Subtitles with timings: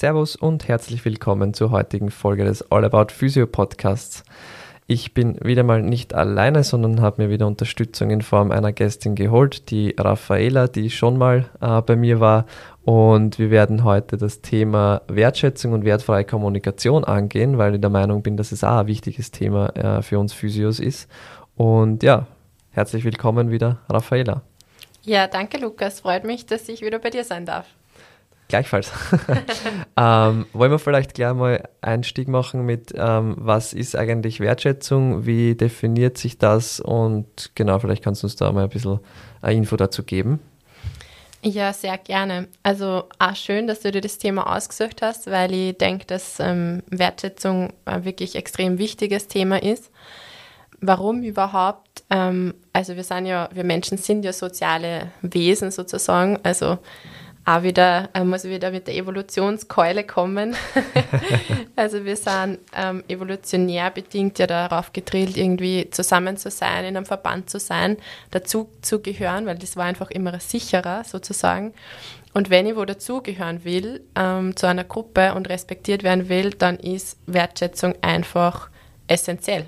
[0.00, 4.24] Servus und herzlich willkommen zur heutigen Folge des All About Physio Podcasts.
[4.86, 9.14] Ich bin wieder mal nicht alleine, sondern habe mir wieder Unterstützung in Form einer Gästin
[9.14, 12.46] geholt, die Raffaela, die schon mal äh, bei mir war.
[12.82, 18.22] Und wir werden heute das Thema Wertschätzung und wertfreie Kommunikation angehen, weil ich der Meinung
[18.22, 21.10] bin, dass es auch ein wichtiges Thema äh, für uns Physios ist.
[21.56, 22.26] Und ja,
[22.70, 24.40] herzlich willkommen wieder, Raffaela.
[25.02, 26.00] Ja, danke Lukas.
[26.00, 27.66] Freut mich, dass ich wieder bei dir sein darf.
[28.50, 28.92] Gleichfalls.
[29.96, 35.54] ähm, wollen wir vielleicht gleich mal Einstieg machen mit, ähm, was ist eigentlich Wertschätzung, wie
[35.54, 38.98] definiert sich das und genau, vielleicht kannst du uns da mal ein bisschen
[39.40, 40.40] eine Info dazu geben.
[41.42, 42.48] Ja, sehr gerne.
[42.62, 46.82] Also auch schön, dass du dir das Thema ausgesucht hast, weil ich denke, dass ähm,
[46.90, 49.90] Wertschätzung ein wirklich extrem wichtiges Thema ist.
[50.82, 52.02] Warum überhaupt?
[52.10, 56.38] Ähm, also wir sind ja, wir Menschen sind ja soziale Wesen sozusagen.
[56.42, 56.78] Also
[57.44, 60.54] auch wieder, äh, muss ich wieder mit der Evolutionskeule kommen.
[61.76, 67.06] also wir sind ähm, evolutionär bedingt ja darauf gedrillt, irgendwie zusammen zu sein, in einem
[67.06, 67.96] Verband zu sein,
[68.30, 71.72] dazu zu gehören, weil das war einfach immer sicherer sozusagen.
[72.32, 76.78] Und wenn ich wo dazugehören will, ähm, zu einer Gruppe und respektiert werden will, dann
[76.78, 78.70] ist Wertschätzung einfach
[79.08, 79.66] essentiell.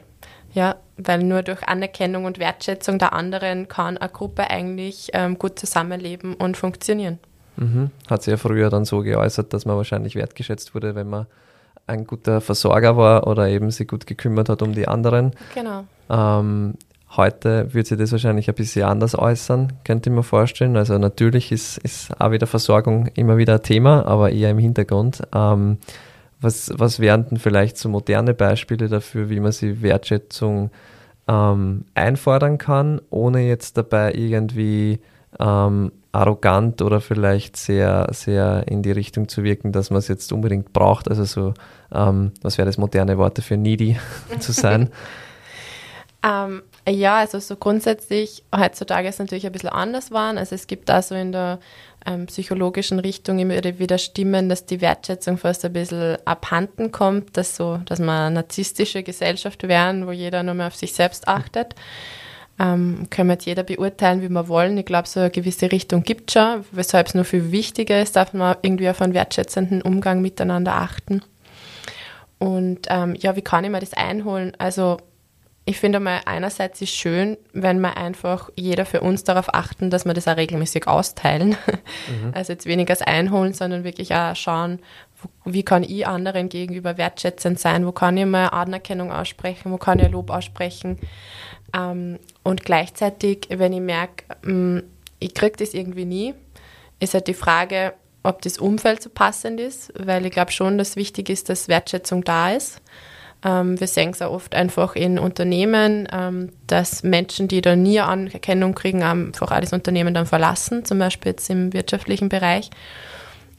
[0.55, 5.59] Ja, weil nur durch Anerkennung und Wertschätzung der anderen kann eine Gruppe eigentlich ähm, gut
[5.59, 7.19] zusammenleben und funktionieren.
[7.56, 7.91] Mhm.
[8.08, 11.27] Hat sich ja früher dann so geäußert, dass man wahrscheinlich wertgeschätzt wurde, wenn man
[11.86, 15.33] ein guter Versorger war oder eben sich gut gekümmert hat um die anderen.
[15.55, 15.84] Genau.
[16.08, 16.75] Ähm,
[17.17, 20.77] heute wird sich das wahrscheinlich ein bisschen anders äußern, könnte ich mir vorstellen.
[20.77, 25.23] Also natürlich ist, ist auch wieder Versorgung immer wieder ein Thema, aber eher im Hintergrund.
[25.34, 25.78] Ähm,
[26.41, 30.70] was, was wären denn vielleicht so moderne Beispiele dafür, wie man sich Wertschätzung
[31.28, 35.00] ähm, einfordern kann, ohne jetzt dabei irgendwie
[35.38, 40.33] ähm, arrogant oder vielleicht sehr, sehr in die Richtung zu wirken, dass man es jetzt
[40.33, 41.08] unbedingt braucht.
[41.08, 41.55] Also so,
[41.92, 43.98] ähm, was wäre das moderne Worte für needy
[44.39, 44.90] zu sein?
[46.23, 50.36] ähm, ja, also so grundsätzlich, heutzutage ist es natürlich ein bisschen anders waren.
[50.36, 51.61] Also es gibt da so in der
[52.05, 57.57] ähm, psychologischen Richtung immer wieder Stimmen, dass die Wertschätzung fast ein bisschen abhanden kommt, dass
[57.57, 61.74] so, dass wir eine narzisstische Gesellschaft wären, wo jeder nur mehr auf sich selbst achtet.
[62.62, 64.78] Ähm, können wir jetzt jeder beurteilen, wie wir wollen.
[64.78, 68.14] Ich glaube, so eine gewisse Richtung gibt es schon, weshalb es nur viel wichtiger ist,
[68.14, 71.22] darf man irgendwie auf einen wertschätzenden Umgang miteinander achten.
[72.39, 74.52] Und ähm, ja, wie kann ich mir das einholen?
[74.58, 74.98] Also
[75.64, 80.05] ich finde mal, einerseits ist schön, wenn wir einfach jeder für uns darauf achten, dass
[80.05, 81.56] wir das auch regelmäßig austeilen.
[82.08, 82.33] Mhm.
[82.34, 84.80] Also jetzt weniger das Einholen, sondern wirklich auch schauen,
[85.45, 90.01] wie kann ich anderen gegenüber wertschätzend sein, wo kann ich mal Anerkennung aussprechen, wo kann
[90.01, 90.98] ich Lob aussprechen.
[91.77, 94.83] Ähm, und gleichzeitig, wenn ich merke, ähm,
[95.18, 96.34] ich kriege das irgendwie nie,
[97.00, 100.96] ist halt die Frage, ob das Umfeld so passend ist, weil ich glaube schon, dass
[100.96, 102.80] wichtig ist, dass Wertschätzung da ist.
[103.44, 107.98] Ähm, wir sehen es auch oft einfach in Unternehmen, ähm, dass Menschen, die da nie
[107.98, 112.70] Anerkennung kriegen, einfach auch das Unternehmen dann verlassen, zum Beispiel jetzt im wirtschaftlichen Bereich.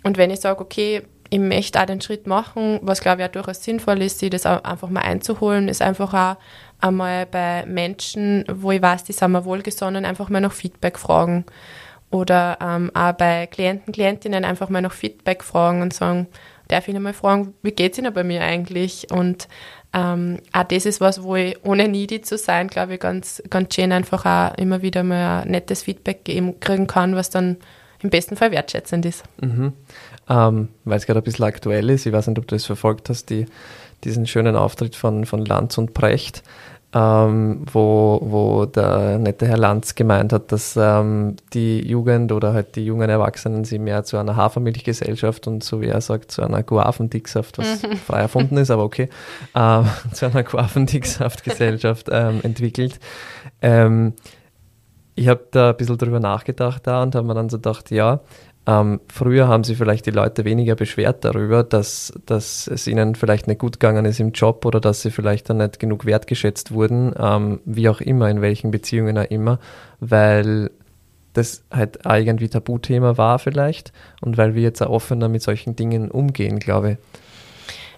[0.03, 3.31] Und wenn ich sage, okay, ich möchte auch den Schritt machen, was glaube ich auch
[3.31, 6.38] durchaus sinnvoll ist, sich das einfach mal einzuholen, ist einfach auch
[6.84, 11.46] einmal bei Menschen, wo ich weiß, die sind mir wohlgesonnen, einfach mal nach Feedback fragen.
[12.12, 16.28] Oder ähm, auch bei Klienten, Klientinnen einfach mal nach Feedback fragen und sagen,
[16.68, 19.08] darf ich mal fragen, wie geht es Ihnen bei mir eigentlich?
[19.12, 19.48] Und
[19.94, 23.74] ähm, auch das ist was, wo ich ohne needy zu sein, glaube ich, ganz, ganz
[23.74, 27.58] schön einfach auch immer wieder mal ein nettes Feedback geben, kriegen kann, was dann
[28.02, 29.24] im besten Fall wertschätzend ist.
[29.42, 29.74] Mhm.
[30.30, 33.10] Ähm, Weil es gerade ein bisschen aktuell ist, ich weiß nicht, ob du das verfolgt
[33.10, 33.46] hast, die,
[34.04, 36.44] diesen schönen Auftritt von, von Lanz und Precht
[36.94, 42.76] ähm, wo, wo der nette Herr Lanz gemeint hat, dass ähm, die Jugend oder halt
[42.76, 46.62] die jungen Erwachsenen sie mehr zu einer Hafermilchgesellschaft und so wie er sagt, zu einer
[46.62, 49.09] Guavendicksaft, was frei erfunden ist, aber okay,
[49.56, 49.84] äh,
[50.14, 53.00] zu einer Guavendicksaftgesellschaft ähm, entwickelt.
[53.62, 54.13] Ähm,
[55.16, 58.19] ich habe da ein bisschen drüber nachgedacht da und habe mir dann so gedacht, ja,
[58.65, 63.48] ähm, früher haben sich vielleicht die Leute weniger beschwert darüber, dass, dass es ihnen vielleicht
[63.48, 67.13] nicht gut gegangen ist im Job oder dass sie vielleicht dann nicht genug wertgeschätzt wurden,
[67.19, 69.60] ähm, wie auch immer, in welchen Beziehungen auch immer,
[70.00, 70.71] weil
[71.33, 75.75] das halt auch irgendwie Tabuthema war vielleicht und weil wir jetzt auch offener mit solchen
[75.75, 76.98] Dingen umgehen, glaube ich.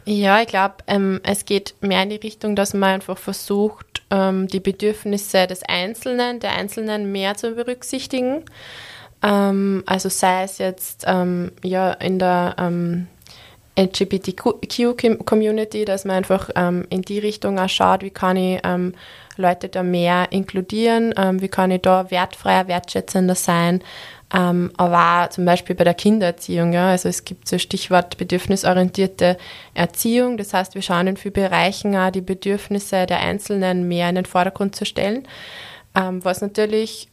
[0.07, 4.47] Ja, ich glaube, ähm, es geht mehr in die Richtung, dass man einfach versucht, ähm,
[4.47, 8.43] die Bedürfnisse des Einzelnen, der Einzelnen mehr zu berücksichtigen.
[9.25, 13.07] Ähm, also sei es jetzt ähm, ja in der ähm,
[13.77, 18.93] LGBTQ-Community, dass man einfach ähm, in die Richtung auch schaut, wie kann ich ähm,
[19.35, 23.81] Leute da mehr inkludieren, ähm, wie kann ich da wertfreier, wertschätzender sein,
[24.33, 26.71] ähm, aber auch zum Beispiel bei der Kindererziehung.
[26.71, 29.37] Ja, also es gibt so Stichwort bedürfnisorientierte
[29.73, 34.15] Erziehung, das heißt, wir schauen in vielen Bereichen auch die Bedürfnisse der Einzelnen mehr in
[34.15, 35.27] den Vordergrund zu stellen,
[35.95, 37.09] ähm, was natürlich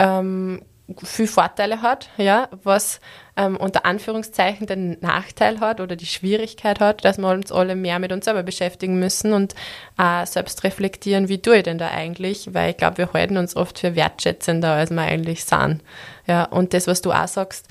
[0.00, 0.60] ähm,
[1.02, 3.00] viel Vorteile hat, ja, was
[3.36, 7.98] ähm, unter Anführungszeichen den Nachteil hat oder die Schwierigkeit hat, dass wir uns alle mehr
[7.98, 9.54] mit uns selber beschäftigen müssen und
[9.98, 13.56] äh, selbst reflektieren, wie tue ich denn da eigentlich, weil ich glaube, wir halten uns
[13.56, 15.80] oft für wertschätzender, als wir eigentlich sind.
[16.26, 17.66] Ja, und das, was du auch sagst,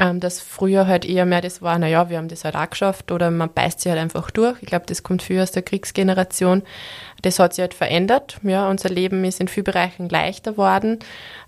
[0.00, 3.12] ähm, dass früher halt eher mehr das war, naja, wir haben das halt auch geschafft
[3.12, 4.56] oder man beißt sich halt einfach durch.
[4.60, 6.62] Ich glaube, das kommt viel aus der Kriegsgeneration.
[7.22, 8.38] Das hat sich halt verändert.
[8.42, 10.98] Ja, unser Leben ist in vielen Bereichen leichter geworden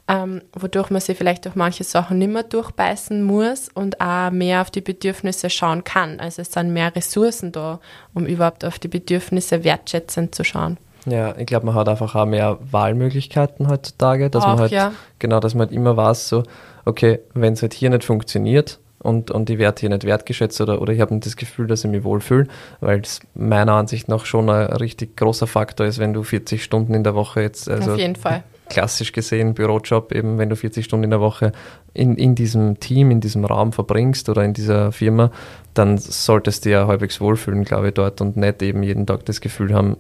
[0.09, 4.61] ähm, wodurch man sich vielleicht durch manche Sachen nicht mehr durchbeißen muss und auch mehr
[4.61, 6.21] auf die Bedürfnisse schauen kann.
[6.21, 7.81] Also es sind mehr Ressourcen da,
[8.15, 10.79] um überhaupt auf die Bedürfnisse wertschätzend zu schauen.
[11.07, 14.93] Ja, ich glaube, man hat einfach auch mehr Wahlmöglichkeiten heutzutage, dass auch, man halt, ja.
[15.19, 16.43] genau, dass man halt immer weiß, so,
[16.85, 20.83] okay, wenn es halt hier nicht funktioniert, und, und ich werde hier nicht wertgeschätzt oder,
[20.83, 22.49] oder ich habe nicht das Gefühl, dass ich mich wohlfühle,
[22.81, 26.93] weil es meiner Ansicht nach schon ein richtig großer Faktor ist, wenn du 40 Stunden
[26.93, 27.71] in der Woche jetzt.
[27.71, 31.53] Also Auf jeden Fall klassisch gesehen Bürojob, eben wenn du 40 Stunden in der Woche
[31.95, 35.31] in, in diesem Team, in diesem Raum verbringst oder in dieser Firma,
[35.75, 39.41] dann solltest du ja halbwegs wohlfühlen, glaube ich, dort und nicht eben jeden Tag das
[39.41, 39.97] Gefühl haben,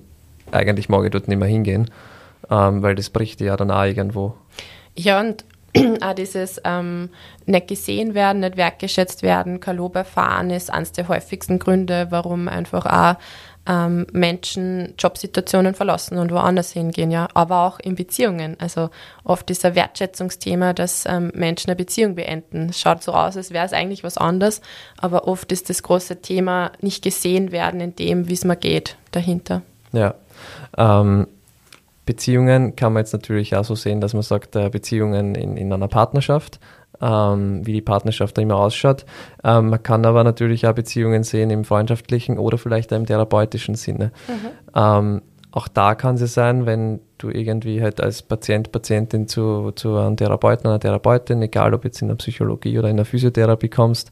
[0.52, 1.90] eigentlich mag ich dort nicht mehr hingehen,
[2.50, 4.34] ähm, weil das bricht ja dann auch irgendwo.
[4.94, 5.44] Ja, und
[6.02, 7.10] auch dieses ähm,
[7.44, 12.48] nicht gesehen werden, nicht wertgeschätzt werden, kein Lob erfahren ist eines der häufigsten Gründe, warum
[12.48, 13.20] einfach auch
[13.69, 18.56] ähm, Menschen Jobsituationen verlassen und woanders hingehen, ja, aber auch in Beziehungen.
[18.60, 18.90] Also
[19.25, 22.69] oft ist ein Wertschätzungsthema, dass ähm, Menschen eine Beziehung beenden.
[22.70, 24.60] Es schaut so aus, als wäre es eigentlich was anderes,
[24.98, 28.96] aber oft ist das große Thema nicht gesehen werden in dem, wie es mir geht,
[29.10, 29.62] dahinter.
[29.93, 30.14] Ja.
[30.76, 31.26] Ähm,
[32.05, 35.73] Beziehungen kann man jetzt natürlich auch so sehen, dass man sagt, äh, Beziehungen in, in
[35.73, 36.61] einer Partnerschaft
[37.00, 39.05] ähm, wie die Partnerschaft da immer ausschaut.
[39.44, 44.12] Ähm, man kann aber natürlich auch Beziehungen sehen im freundschaftlichen oder vielleicht im therapeutischen Sinne.
[44.28, 44.50] Mhm.
[44.75, 49.96] Ähm, auch da kann es sein, wenn du irgendwie halt als Patient, Patientin zu, zu
[49.96, 54.11] einem Therapeuten, einer Therapeutin, egal ob jetzt in der Psychologie oder in der Physiotherapie kommst,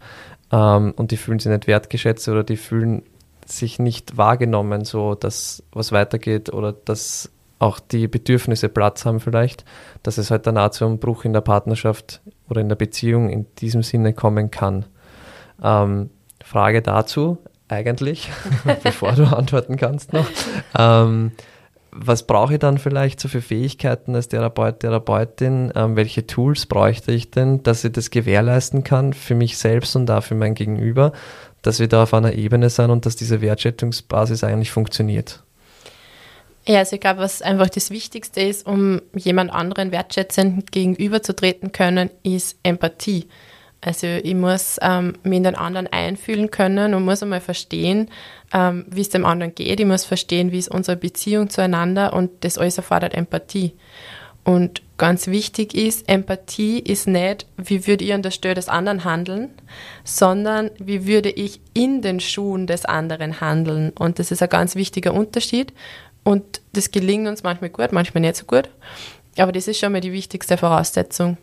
[0.53, 3.03] ähm, und die fühlen sich nicht wertgeschätzt oder die fühlen
[3.47, 9.65] sich nicht wahrgenommen, so dass was weitergeht oder dass auch die Bedürfnisse Platz haben vielleicht,
[10.03, 13.47] dass es halt danach zu einem Bruch in der Partnerschaft oder in der Beziehung in
[13.59, 14.87] diesem Sinne kommen kann.
[15.63, 16.11] Ähm,
[16.45, 17.39] Frage dazu
[17.69, 18.31] eigentlich,
[18.83, 20.27] bevor du antworten kannst noch.
[20.77, 21.33] Ähm,
[21.91, 25.73] was brauche ich dann vielleicht so für Fähigkeiten als Therapeut, Therapeutin?
[25.77, 30.11] Ähm, welche Tools bräuchte ich denn, dass ich das gewährleisten kann für mich selbst und
[30.11, 31.13] auch für mein Gegenüber,
[31.65, 35.43] dass wir da auf einer Ebene sind und dass diese Wertschätzungsbasis eigentlich funktioniert?
[36.67, 42.11] Ja, also ich glaube, was einfach das Wichtigste ist, um jemand anderen wertschätzend gegenüberzutreten können,
[42.23, 43.29] ist Empathie.
[43.81, 48.09] Also ich muss ähm, mich in den anderen einfühlen können und muss einmal verstehen,
[48.55, 49.79] ähm, wie es dem anderen geht.
[49.79, 53.75] Ich muss verstehen, wie ist unsere Beziehung zueinander und das alles erfordert Empathie.
[54.45, 59.05] Und ganz wichtig ist, Empathie ist nicht, wie würde ich an der Stelle des anderen
[59.05, 59.51] handeln,
[60.05, 63.91] sondern wie würde ich in den Schuhen des anderen handeln.
[63.99, 65.73] Und das ist ein ganz wichtiger Unterschied.
[66.25, 68.69] Und das gelingt uns manchmal gut, manchmal nicht so gut.
[69.39, 71.39] Aber das ist schon mal die wichtigste Voraussetzung.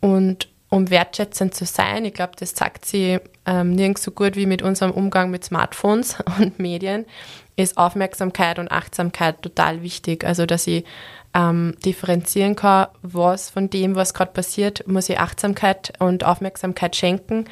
[0.00, 4.46] Und um wertschätzend zu sein, ich glaube, das sagt sie ähm, nirgends so gut wie
[4.46, 7.04] mit unserem Umgang mit Smartphones und Medien,
[7.56, 10.24] ist Aufmerksamkeit und Achtsamkeit total wichtig.
[10.24, 10.84] Also, dass ich
[11.34, 17.46] ähm, differenzieren kann, was von dem, was gerade passiert, muss ich Achtsamkeit und Aufmerksamkeit schenken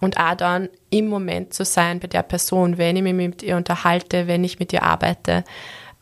[0.00, 3.56] und auch dann im Moment zu sein bei der Person, wenn ich mich mit ihr
[3.56, 5.44] unterhalte, wenn ich mit ihr arbeite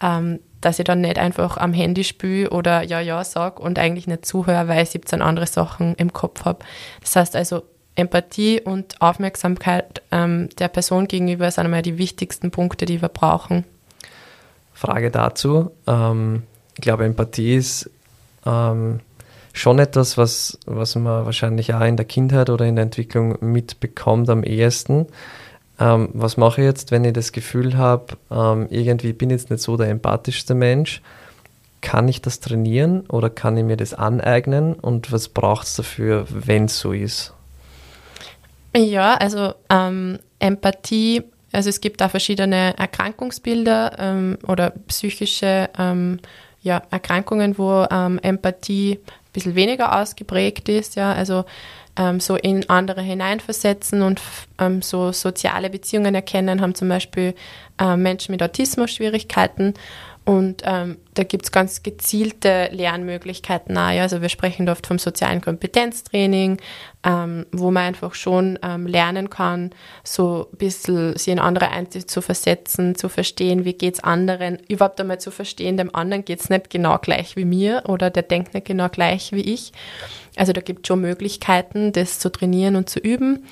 [0.03, 4.07] ähm, dass ich dann nicht einfach am Handy spüle oder ja, ja sage und eigentlich
[4.07, 6.61] nicht zuhöre, weil ich 17 andere Sachen im Kopf habe.
[7.01, 7.63] Das heißt also,
[7.97, 13.65] Empathie und Aufmerksamkeit ähm, der Person gegenüber sind einmal die wichtigsten Punkte, die wir brauchen.
[14.73, 15.71] Frage dazu.
[15.87, 16.43] Ähm,
[16.75, 17.91] ich glaube, Empathie ist
[18.47, 19.01] ähm,
[19.53, 24.29] schon etwas, was, was man wahrscheinlich auch in der Kindheit oder in der Entwicklung mitbekommt
[24.29, 25.07] am ehesten
[25.81, 29.51] ähm, was mache ich jetzt, wenn ich das Gefühl habe, ähm, irgendwie bin ich jetzt
[29.51, 31.03] nicht so der empathischste Mensch.
[31.81, 36.27] Kann ich das trainieren oder kann ich mir das aneignen und was braucht es dafür,
[36.31, 37.35] wenn es so ist?
[38.75, 46.21] Ja, also ähm, Empathie, also es gibt da verschiedene Erkrankungsbilder ähm, oder psychische ähm,
[46.65, 50.97] ja, Erkrankungen, wo ähm, Empathie ein bisschen weniger ausgeprägt ist.
[50.97, 51.45] Ja, also
[51.97, 54.21] ähm, so in andere hineinversetzen und
[54.59, 57.35] ähm, so soziale Beziehungen erkennen, haben zum Beispiel
[57.79, 59.75] äh, Menschen mit Autismus Schwierigkeiten.
[60.25, 63.91] Und ähm, da gibt es ganz gezielte Lernmöglichkeiten auch.
[63.91, 64.03] Ja.
[64.03, 66.59] Also wir sprechen oft vom sozialen Kompetenztraining,
[67.05, 69.71] ähm, wo man einfach schon ähm, lernen kann,
[70.03, 71.69] so ein bisschen sich in andere
[72.07, 76.41] zu versetzen, zu verstehen, wie geht es anderen, überhaupt einmal zu verstehen, dem anderen geht
[76.41, 79.73] es nicht genau gleich wie mir oder der denkt nicht genau gleich wie ich.
[80.37, 83.45] Also da gibt es schon Möglichkeiten, das zu trainieren und zu üben.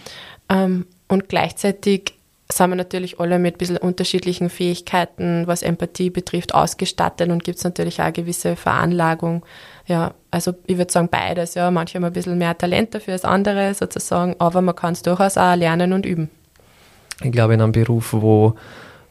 [0.48, 2.14] Ähm, und gleichzeitig
[2.56, 7.58] sind wir natürlich alle mit ein bisschen unterschiedlichen Fähigkeiten, was Empathie betrifft, ausgestattet und gibt
[7.58, 9.44] es natürlich auch eine gewisse Veranlagung.
[9.86, 11.70] Ja, also ich würde sagen beides, ja.
[11.70, 15.36] Manche haben ein bisschen mehr Talent dafür als andere sozusagen, aber man kann es durchaus
[15.36, 16.30] auch lernen und üben.
[17.22, 18.54] Ich glaube, in einem Beruf, wo,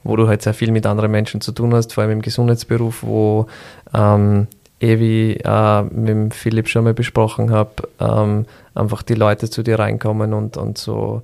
[0.04, 3.04] wo du halt sehr viel mit anderen Menschen zu tun hast, vor allem im Gesundheitsberuf,
[3.04, 3.48] wo
[3.94, 4.48] ähm,
[4.80, 9.80] eh wie äh, mit Philipp schon mal besprochen habe, ähm, einfach die Leute zu dir
[9.80, 11.22] reinkommen und, und so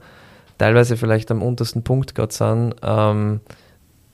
[0.58, 3.42] teilweise vielleicht am untersten Punkt gerade sind, ähm,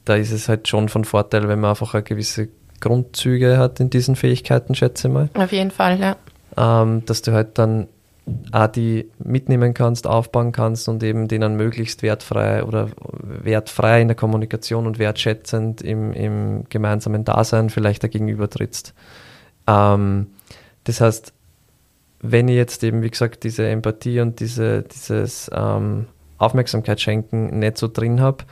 [0.06, 2.50] da ist es halt schon von Vorteil, wenn man einfach eine gewisse
[2.82, 5.30] Grundzüge hat in diesen Fähigkeiten, schätze ich mal.
[5.36, 6.18] Auf jeden Fall, ja.
[6.58, 7.88] Ähm, dass du halt dann
[8.52, 12.90] auch die mitnehmen kannst, aufbauen kannst und eben denen möglichst wertfrei oder
[13.22, 18.94] wertfrei in der Kommunikation und wertschätzend im, im gemeinsamen Dasein vielleicht dagegenüber trittst.
[19.68, 20.28] Ähm,
[20.86, 21.34] das heißt,
[22.22, 26.08] wenn ich jetzt eben, wie gesagt, diese Empathie und diese, dieses ähm,
[26.44, 28.46] Aufmerksamkeit schenken nicht so drin habe.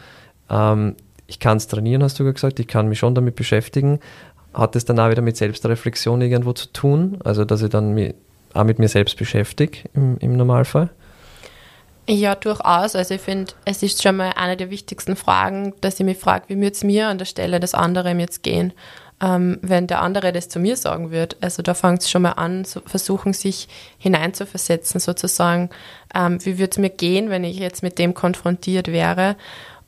[0.50, 0.96] Ähm,
[1.28, 4.00] ich kann es trainieren, hast du gesagt, ich kann mich schon damit beschäftigen.
[4.54, 7.20] Hat es dann auch wieder mit Selbstreflexion irgendwo zu tun?
[7.24, 8.14] Also, dass ich dann mich
[8.54, 10.90] auch mit mir selbst beschäftige im, im Normalfall?
[12.10, 12.96] Ja, durchaus.
[12.96, 16.46] Also ich finde, es ist schon mal eine der wichtigsten Fragen, dass ich mich frage,
[16.48, 18.74] wie würde es mir an der Stelle des anderen jetzt gehen?
[19.22, 21.38] Ähm, wenn der andere das zu mir sagen wird.
[21.42, 23.68] Also da fängt es schon mal an, so versuchen sich
[24.00, 25.70] hineinzuversetzen, sozusagen,
[26.16, 29.36] ähm, wie würde es mir gehen, wenn ich jetzt mit dem konfrontiert wäre.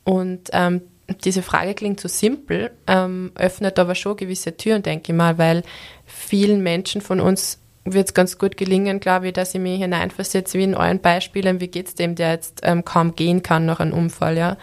[0.04, 0.82] Und ähm,
[1.24, 5.62] diese Frage klingt so simpel, ähm, öffnet aber schon gewisse Türen, denke ich mal, weil
[6.06, 10.58] vielen Menschen von uns wird es ganz gut gelingen, glaube ich, dass ich mich hineinversetze,
[10.58, 13.80] wie in euren Beispielen, wie geht es dem, der jetzt ähm, kaum gehen kann nach
[13.80, 14.56] einem Unfall, ja.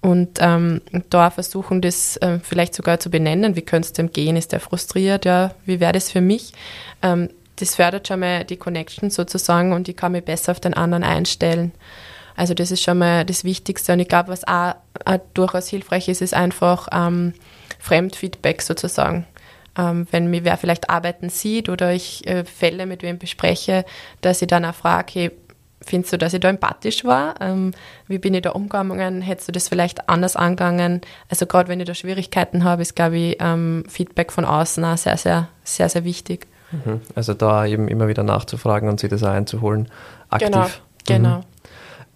[0.00, 4.36] Und ähm, da versuchen, das äh, vielleicht sogar zu benennen, wie könnte es dem gehen,
[4.36, 6.52] ist der frustriert, ja, wie wäre das für mich?
[7.02, 10.74] Ähm, das fördert schon mal die Connection sozusagen und ich kann mich besser auf den
[10.74, 11.72] anderen einstellen.
[12.36, 16.06] Also das ist schon mal das Wichtigste und ich glaube, was auch, auch durchaus hilfreich
[16.08, 17.34] ist, ist einfach ähm,
[17.80, 19.26] Fremdfeedback sozusagen.
[19.78, 23.84] Ähm, wenn mir wer vielleicht arbeiten sieht oder ich äh, Fälle mit wem bespreche,
[24.20, 25.30] dass ich dann auch frage, hey,
[25.80, 27.36] Findest du, dass ich da empathisch war?
[27.40, 27.70] Ähm,
[28.08, 29.22] wie bin ich da umgegangen?
[29.22, 31.02] Hättest du das vielleicht anders angegangen?
[31.28, 34.98] Also gerade wenn ich da Schwierigkeiten habe, ist, glaube ich, ähm, Feedback von außen auch
[34.98, 36.46] sehr, sehr, sehr, sehr wichtig.
[36.72, 37.00] Mhm.
[37.14, 39.88] Also da eben immer wieder nachzufragen und sich das auch einzuholen,
[40.28, 40.50] aktiv.
[40.50, 40.66] Genau,
[41.06, 41.36] genau.
[41.38, 41.44] Mhm.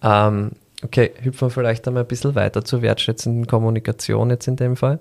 [0.03, 0.51] Ähm,
[0.83, 4.99] okay, hüpfen wir vielleicht einmal ein bisschen weiter zur wertschätzenden Kommunikation jetzt in dem Fall.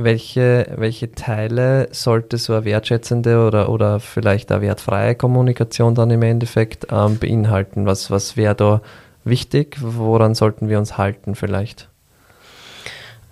[0.00, 6.22] Welche, welche Teile sollte so eine wertschätzende oder, oder vielleicht eine wertfreie Kommunikation dann im
[6.22, 7.84] Endeffekt ähm, beinhalten?
[7.84, 8.80] Was, was wäre da
[9.24, 9.76] wichtig?
[9.80, 11.88] Woran sollten wir uns halten vielleicht?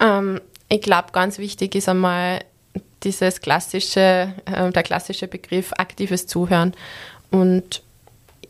[0.01, 2.41] Ähm, ich glaube, ganz wichtig ist einmal
[3.05, 6.73] dieses klassische, äh, der klassische Begriff aktives Zuhören.
[7.31, 7.81] Und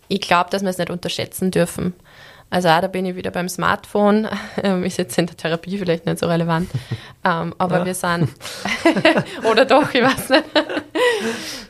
[0.09, 1.93] ich glaube, dass wir es nicht unterschätzen dürfen.
[2.49, 4.29] Also auch da bin ich wieder beim Smartphone,
[4.63, 6.71] ähm, ist jetzt in der Therapie vielleicht nicht so relevant,
[7.25, 7.87] ähm, aber ja.
[7.87, 8.29] wir sind,
[9.51, 10.45] oder doch, ich weiß nicht,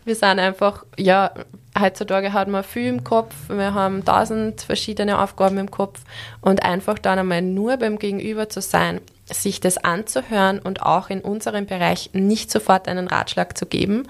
[0.05, 1.33] wir sind einfach, ja,
[1.79, 6.01] heutzutage hat man viel im Kopf, wir haben tausend verschiedene Aufgaben im Kopf.
[6.41, 11.21] Und einfach dann einmal nur beim Gegenüber zu sein, sich das anzuhören und auch in
[11.21, 14.09] unserem Bereich nicht sofort einen Ratschlag zu geben,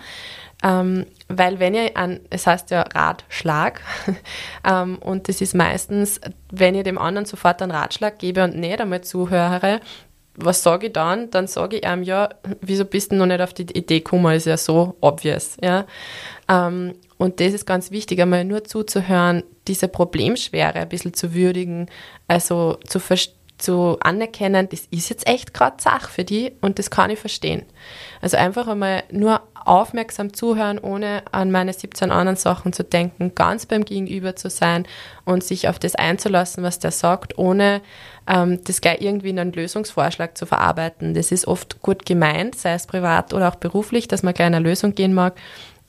[0.63, 3.81] ähm, weil wenn ihr an, es heißt ja Ratschlag,
[4.65, 8.81] ähm, und das ist meistens, wenn ihr dem anderen sofort einen Ratschlag gebe und nicht
[8.81, 9.81] einmal zuhöre,
[10.37, 11.31] was sage ich dann?
[11.31, 12.29] Dann sage ich ihm, ja,
[12.61, 14.35] wieso bist du noch nicht auf die Idee gekommen?
[14.35, 15.87] Ist ja so obvious, ja.
[16.49, 21.89] Ähm, und das ist ganz wichtig, einmal nur zuzuhören, diese Problemschwere ein bisschen zu würdigen,
[22.29, 23.01] also zu,
[23.59, 27.65] zu anerkennen, das ist jetzt echt gerade Sache für die und das kann ich verstehen.
[28.21, 33.67] Also einfach einmal nur aufmerksam zuhören, ohne an meine 17 anderen Sachen zu denken, ganz
[33.67, 34.87] beim Gegenüber zu sein
[35.25, 37.83] und sich auf das einzulassen, was der sagt, ohne
[38.29, 41.15] ähm, das gleich irgendwie in einen Lösungsvorschlag zu verarbeiten.
[41.15, 44.61] Das ist oft gut gemeint, sei es privat oder auch beruflich, dass man gleich eine
[44.61, 45.35] Lösung gehen mag,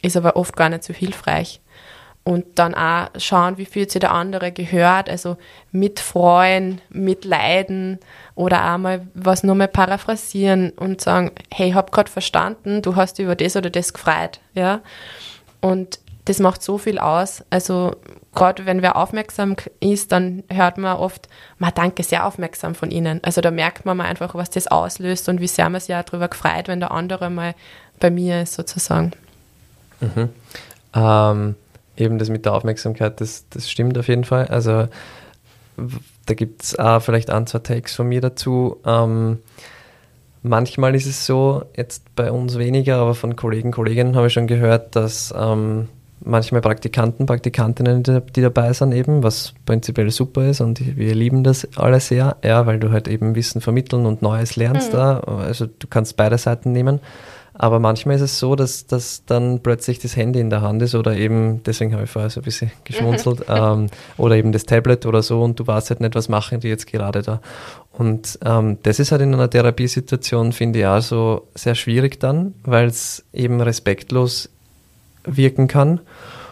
[0.02, 1.62] ist aber oft gar nicht so hilfreich
[2.28, 5.38] und dann auch schauen, wie fühlt sich der andere gehört, also
[5.72, 8.00] mitfreuen, mitleiden
[8.36, 12.98] oder auch mal was nur mal paraphrasieren und sagen, hey, ich habe gerade verstanden, du
[12.98, 14.82] hast über das oder das gefreut, ja.
[15.62, 17.46] Und das macht so viel aus.
[17.50, 17.96] Also
[18.36, 21.30] gerade wenn wer aufmerksam ist, dann hört man oft,
[21.60, 23.24] man danke sehr aufmerksam von ihnen.
[23.24, 26.04] Also da merkt man mal einfach, was das auslöst und wie sehr man sich auch
[26.04, 27.56] darüber gefreut, wenn der andere mal
[28.02, 29.14] bei mir ist, sozusagen.
[30.02, 30.28] Mhm.
[30.94, 31.56] Ähm,
[31.98, 34.48] eben das mit der Aufmerksamkeit, das, das stimmt auf jeden Fall.
[34.48, 34.88] Also
[36.26, 38.78] da gibt es auch vielleicht ein, zwei Takes von mir dazu.
[38.86, 39.40] Ähm,
[40.44, 44.48] manchmal ist es so, jetzt bei uns weniger, aber von Kollegen, Kolleginnen habe ich schon
[44.48, 45.88] gehört, dass ähm,
[46.20, 51.68] manchmal Praktikanten, Praktikantinnen, die, dabei sind eben, was prinzipiell super ist und wir lieben das
[51.78, 54.98] alle sehr, ja, weil du halt eben Wissen vermitteln und Neues lernst mhm.
[54.98, 55.20] da.
[55.20, 57.00] Also du kannst beide Seiten nehmen.
[57.60, 60.94] Aber manchmal ist es so, dass, dass dann plötzlich das Handy in der Hand ist
[60.94, 63.88] oder eben, deswegen habe ich vorher so ein bisschen geschmunzelt, ähm,
[64.18, 66.86] oder eben das Tablet oder so und du weißt halt nicht, was machen die jetzt
[66.86, 67.42] gerade da.
[67.92, 72.54] Und ähm, das ist halt in einer Therapiesituation, finde ich, auch so sehr schwierig dann,
[72.64, 74.50] weil es eben respektlos
[75.24, 76.00] wirken kann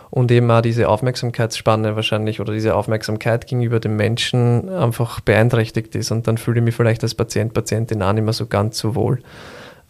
[0.10, 6.10] und eben auch diese Aufmerksamkeitsspanne wahrscheinlich oder diese Aufmerksamkeit gegenüber dem Menschen einfach beeinträchtigt ist
[6.10, 8.96] und dann fühle ich mich vielleicht als Patient, Patientin auch nicht mehr so ganz so
[8.96, 9.22] wohl.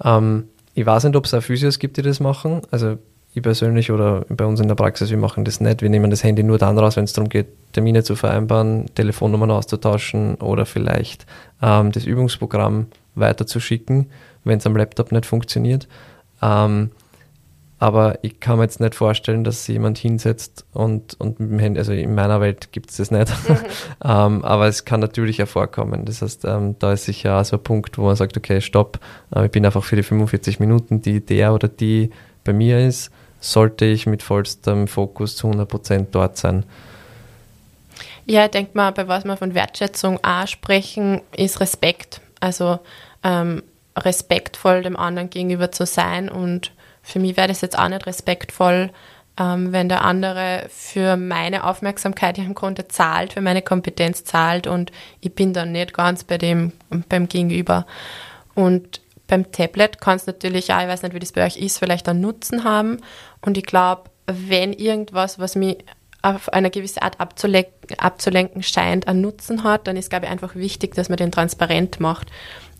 [0.03, 2.61] Ähm, ich weiß nicht, ob es auch Physios gibt, die das machen.
[2.69, 2.97] Also
[3.33, 5.81] ich persönlich oder bei uns in der Praxis, wir machen das nicht.
[5.81, 9.51] Wir nehmen das Handy nur dann raus, wenn es darum geht, Termine zu vereinbaren, Telefonnummern
[9.51, 11.25] auszutauschen oder vielleicht
[11.61, 14.07] ähm, das Übungsprogramm weiterzuschicken,
[14.43, 15.87] wenn es am Laptop nicht funktioniert.
[16.41, 16.91] Ähm,
[17.77, 21.59] aber ich kann mir jetzt nicht vorstellen, dass sich jemand hinsetzt und, und mit dem
[21.59, 23.29] Handy, also in meiner Welt gibt es das nicht.
[23.49, 23.57] Mhm.
[24.03, 26.05] ähm, aber es kann natürlich auch vorkommen.
[26.05, 28.99] Das heißt, ähm, da ist sicher auch so ein Punkt, wo man sagt, okay, stopp,
[29.35, 32.11] äh, ich bin einfach für die 45 Minuten, die der oder die
[32.45, 36.63] bei mir ist, sollte ich mit vollstem Fokus zu 100 Prozent dort sein.
[38.25, 42.21] Ja, ich denke mal, bei was wir von Wertschätzung auch sprechen, ist Respekt.
[42.39, 42.79] Also
[43.23, 43.63] ähm,
[43.97, 46.71] respektvoll dem anderen gegenüber zu sein und
[47.05, 48.89] für mich wäre das jetzt auch nicht respektvoll,
[49.37, 54.91] ähm, wenn der andere für meine Aufmerksamkeit im Grunde zahlt, für meine Kompetenz zahlt und
[55.21, 56.73] ich bin dann nicht ganz bei dem,
[57.09, 57.85] beim Gegenüber.
[58.55, 61.77] Und beim Tablet kann es natürlich auch, ich weiß nicht, wie das bei euch ist,
[61.77, 62.97] vielleicht einen Nutzen haben.
[63.41, 65.77] Und ich glaube, wenn irgendwas, was mich
[66.21, 70.55] auf eine gewisse Art abzulenken, abzulenken scheint, einen Nutzen hat, dann ist, glaube ich, einfach
[70.55, 72.31] wichtig, dass man den transparent macht.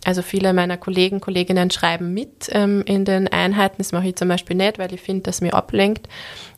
[0.06, 3.78] Also viele meiner Kollegen, Kolleginnen schreiben mit ähm, in den Einheiten.
[3.78, 6.08] Das mache ich zum Beispiel nicht, weil ich finde, dass mir ablenkt.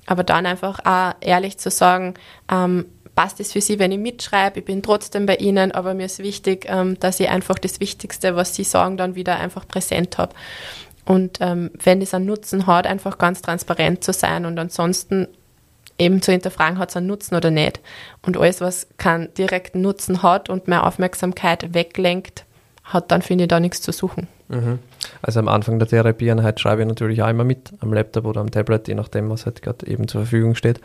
[0.05, 2.13] Aber dann einfach auch ehrlich zu sagen,
[2.53, 2.85] ähm,
[3.15, 4.59] passt es für Sie, wenn ich mitschreibe?
[4.59, 8.37] Ich bin trotzdem bei Ihnen, aber mir ist wichtig, ähm, dass ich einfach das Wichtigste,
[8.37, 10.35] was Sie sagen, dann wieder einfach präsent habe.
[11.07, 15.27] Und ähm, wenn es einen Nutzen hat, einfach ganz transparent zu sein und ansonsten
[15.99, 17.81] eben zu hinterfragen, hat es einen Nutzen oder nicht.
[18.21, 22.45] Und alles, was keinen direkten Nutzen hat und mehr Aufmerksamkeit weglenkt,
[22.89, 24.27] hat dann, finde ich, da nichts zu suchen.
[24.49, 24.79] Mhm.
[25.23, 28.51] Also am Anfang der Therapieeinheit schreibe ich natürlich auch immer mit, am Laptop oder am
[28.51, 30.81] Tablet, je nachdem, was halt gerade eben zur Verfügung steht.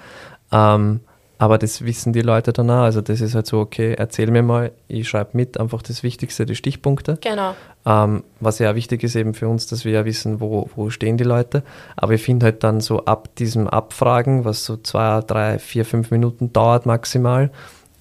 [0.52, 1.00] Ähm,
[1.40, 2.84] aber das wissen die Leute dann auch.
[2.84, 6.46] Also das ist halt so, okay, erzähl mir mal, ich schreibe mit, einfach das Wichtigste,
[6.46, 7.18] die Stichpunkte.
[7.22, 7.56] Genau.
[7.86, 11.18] Ähm, was ja wichtig ist eben für uns, dass wir ja wissen, wo, wo stehen
[11.18, 11.64] die Leute.
[11.98, 16.12] Aber ich finde halt dann so ab diesem Abfragen, was so zwei, drei, vier, fünf
[16.12, 17.50] Minuten dauert maximal,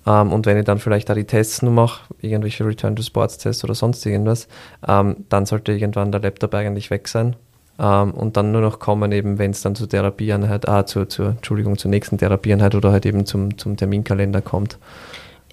[0.06, 4.04] ähm, und wenn ich dann vielleicht auch die Tests nur mache, irgendwelche Return-to-Sports-Tests oder sonst
[4.04, 4.48] irgendwas,
[4.86, 7.36] ähm, dann sollte irgendwann der Laptop eigentlich weg sein.
[7.78, 11.30] Ähm, und dann nur noch kommen, eben wenn es dann zur Therapieeinheit, ah, zur, zur,
[11.30, 14.78] Entschuldigung, zur nächsten Therapieeinheit oder halt eben zum, zum Terminkalender kommt.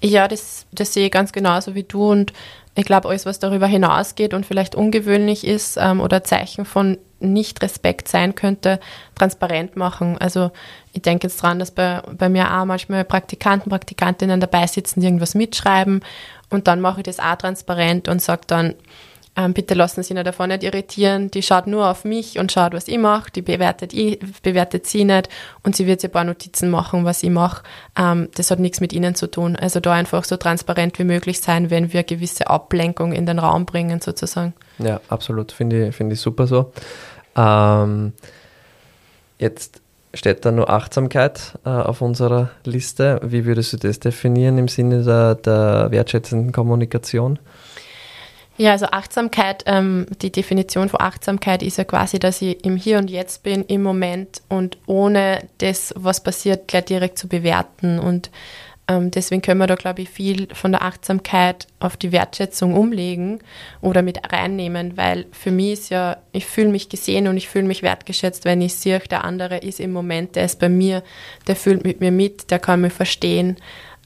[0.02, 2.32] Ja, das, das sehe ich ganz genauso wie du und
[2.74, 8.08] ich glaube, alles, was darüber hinausgeht und vielleicht ungewöhnlich ist ähm, oder Zeichen von Nicht-Respekt
[8.08, 8.80] sein könnte,
[9.16, 10.16] transparent machen.
[10.18, 10.50] Also
[10.92, 15.06] ich denke jetzt dran, dass bei, bei mir auch manchmal Praktikanten, Praktikantinnen dabei sitzen, die
[15.06, 16.02] irgendwas mitschreiben
[16.48, 18.74] und dann mache ich das auch transparent und sage dann,
[19.36, 21.30] ähm, bitte lassen Sie ihn davon nicht irritieren.
[21.30, 23.30] Die schaut nur auf mich und schaut, was ich mache.
[23.30, 25.28] Die bewertet, ich, bewertet sie nicht
[25.62, 27.62] und sie wird sich ein paar Notizen machen, was ich mache.
[27.96, 29.54] Ähm, das hat nichts mit Ihnen zu tun.
[29.54, 33.66] Also da einfach so transparent wie möglich sein, wenn wir gewisse Ablenkung in den Raum
[33.66, 34.52] bringen, sozusagen.
[34.78, 35.52] Ja, absolut.
[35.52, 36.72] Finde ich, find ich super so.
[37.36, 38.12] Ähm,
[39.38, 39.80] jetzt
[40.12, 43.20] steht da nur Achtsamkeit äh, auf unserer Liste.
[43.22, 47.38] Wie würdest du das definieren im Sinne der, der wertschätzenden Kommunikation?
[48.60, 52.98] Ja, also Achtsamkeit, ähm, die Definition von Achtsamkeit ist ja quasi, dass ich im Hier
[52.98, 57.98] und Jetzt bin, im Moment und ohne das, was passiert, gleich direkt zu bewerten.
[57.98, 58.30] Und
[58.86, 63.38] ähm, deswegen können wir da, glaube ich, viel von der Achtsamkeit auf die Wertschätzung umlegen
[63.80, 67.66] oder mit reinnehmen, weil für mich ist ja, ich fühle mich gesehen und ich fühle
[67.66, 71.02] mich wertgeschätzt, wenn ich sehe, der andere ist im Moment, der ist bei mir,
[71.46, 73.56] der fühlt mit mir mit, der kann mich verstehen.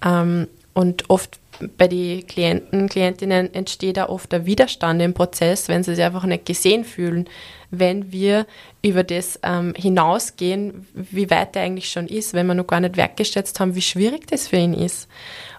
[0.07, 1.40] Ähm, und oft
[1.77, 6.25] bei den Klienten, Klientinnen entsteht da oft der Widerstand im Prozess, wenn sie sich einfach
[6.25, 7.29] nicht gesehen fühlen,
[7.71, 8.47] wenn wir
[8.83, 12.97] über das ähm, hinausgehen, wie weit er eigentlich schon ist, wenn wir noch gar nicht
[12.97, 15.09] wertgeschätzt haben, wie schwierig das für ihn ist.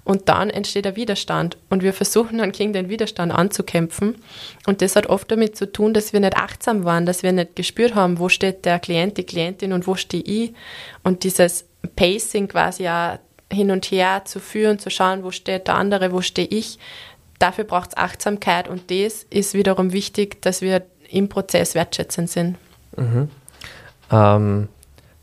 [0.04, 4.16] Und dann entsteht der Widerstand und wir versuchen dann gegen den Widerstand anzukämpfen.
[4.68, 7.56] Und das hat oft damit zu tun, dass wir nicht achtsam waren, dass wir nicht
[7.56, 10.54] gespürt haben, wo steht der Klient, die Klientin und wo stehe ich.
[11.04, 13.18] Und dieses Pacing quasi auch
[13.56, 16.78] hin und her zu führen, zu schauen, wo steht der andere, wo stehe ich.
[17.40, 22.58] Dafür braucht es Achtsamkeit und das ist wiederum wichtig, dass wir im Prozess wertschätzend sind.
[22.96, 23.30] Mhm.
[24.12, 24.68] Ähm,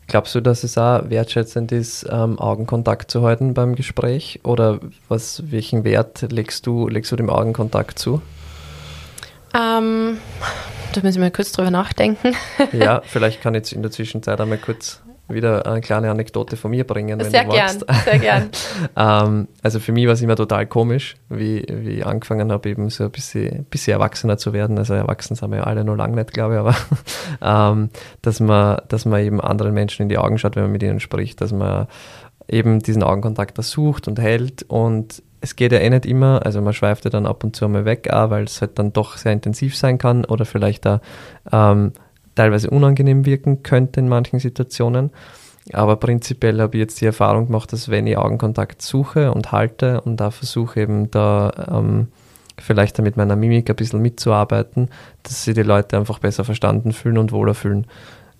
[0.07, 4.41] glaubst du, dass es auch wertschätzend ist, ähm, Augenkontakt zu halten beim Gespräch?
[4.43, 8.21] Oder was, welchen Wert legst du, legst du dem Augenkontakt zu?
[9.55, 10.17] Ähm,
[10.93, 12.35] da müssen wir kurz drüber nachdenken.
[12.71, 16.71] ja, vielleicht kann ich jetzt in der Zwischenzeit einmal kurz wieder eine kleine Anekdote von
[16.71, 18.03] mir bringen, wenn sehr du gern, magst.
[18.03, 18.49] Sehr gern.
[18.97, 22.89] ähm, also für mich war es immer total komisch, wie, wie ich angefangen habe, eben
[22.89, 24.77] so ein bisschen, bisschen erwachsener zu werden.
[24.77, 26.75] Also erwachsen sind wir ja alle noch lange nicht, glaube ich, aber
[27.71, 27.89] ähm,
[28.21, 30.99] dass, man, dass man eben anderen Menschen in die Augen schaut, wenn man mit ihnen
[30.99, 31.87] spricht, dass man
[32.47, 36.73] eben diesen Augenkontakt sucht und hält und es geht ja eh nicht immer, also man
[36.73, 39.33] schweift ja dann ab und zu mal weg, auch, weil es halt dann doch sehr
[39.33, 41.01] intensiv sein kann oder vielleicht da
[41.51, 41.91] ähm,
[42.35, 45.11] teilweise unangenehm wirken könnte in manchen Situationen.
[45.71, 50.01] Aber prinzipiell habe ich jetzt die Erfahrung gemacht, dass wenn ich Augenkontakt suche und halte
[50.01, 52.07] und da versuche eben da ähm,
[52.59, 54.89] vielleicht mit meiner Mimik ein bisschen mitzuarbeiten,
[55.23, 57.87] dass sich die Leute einfach besser verstanden fühlen und wohler fühlen.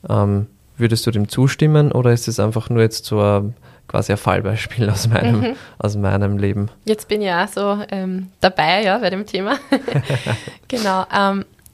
[0.09, 3.53] Ähm, würdest du dem zustimmen oder ist es einfach nur jetzt so ein,
[3.87, 5.55] quasi ein Fallbeispiel aus meinem, mhm.
[5.77, 6.69] aus meinem Leben?
[6.83, 9.57] Jetzt bin ich ja so ähm, dabei, ja, bei dem Thema.
[10.67, 11.05] genau.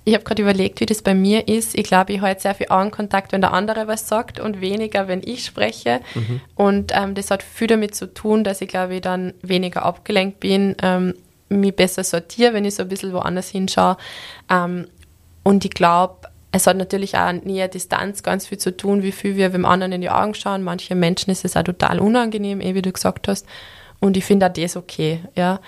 [0.05, 1.77] Ich habe gerade überlegt, wie das bei mir ist.
[1.77, 5.21] Ich glaube, ich halte sehr viel Augenkontakt, wenn der andere was sagt und weniger, wenn
[5.23, 5.99] ich spreche.
[6.15, 6.41] Mhm.
[6.55, 10.39] Und ähm, das hat viel damit zu tun, dass ich, glaube ich, dann weniger abgelenkt
[10.39, 11.13] bin, ähm,
[11.49, 13.97] mich besser sortiere, wenn ich so ein bisschen woanders hinschaue.
[14.49, 14.87] Ähm,
[15.43, 19.35] und ich glaube, es hat natürlich auch näher Distanz ganz viel zu tun, wie viel
[19.35, 20.63] wir dem anderen in die Augen schauen.
[20.63, 23.45] Manche Menschen ist es auch total unangenehm, eh wie du gesagt hast.
[23.99, 25.59] Und ich finde auch das okay, ja.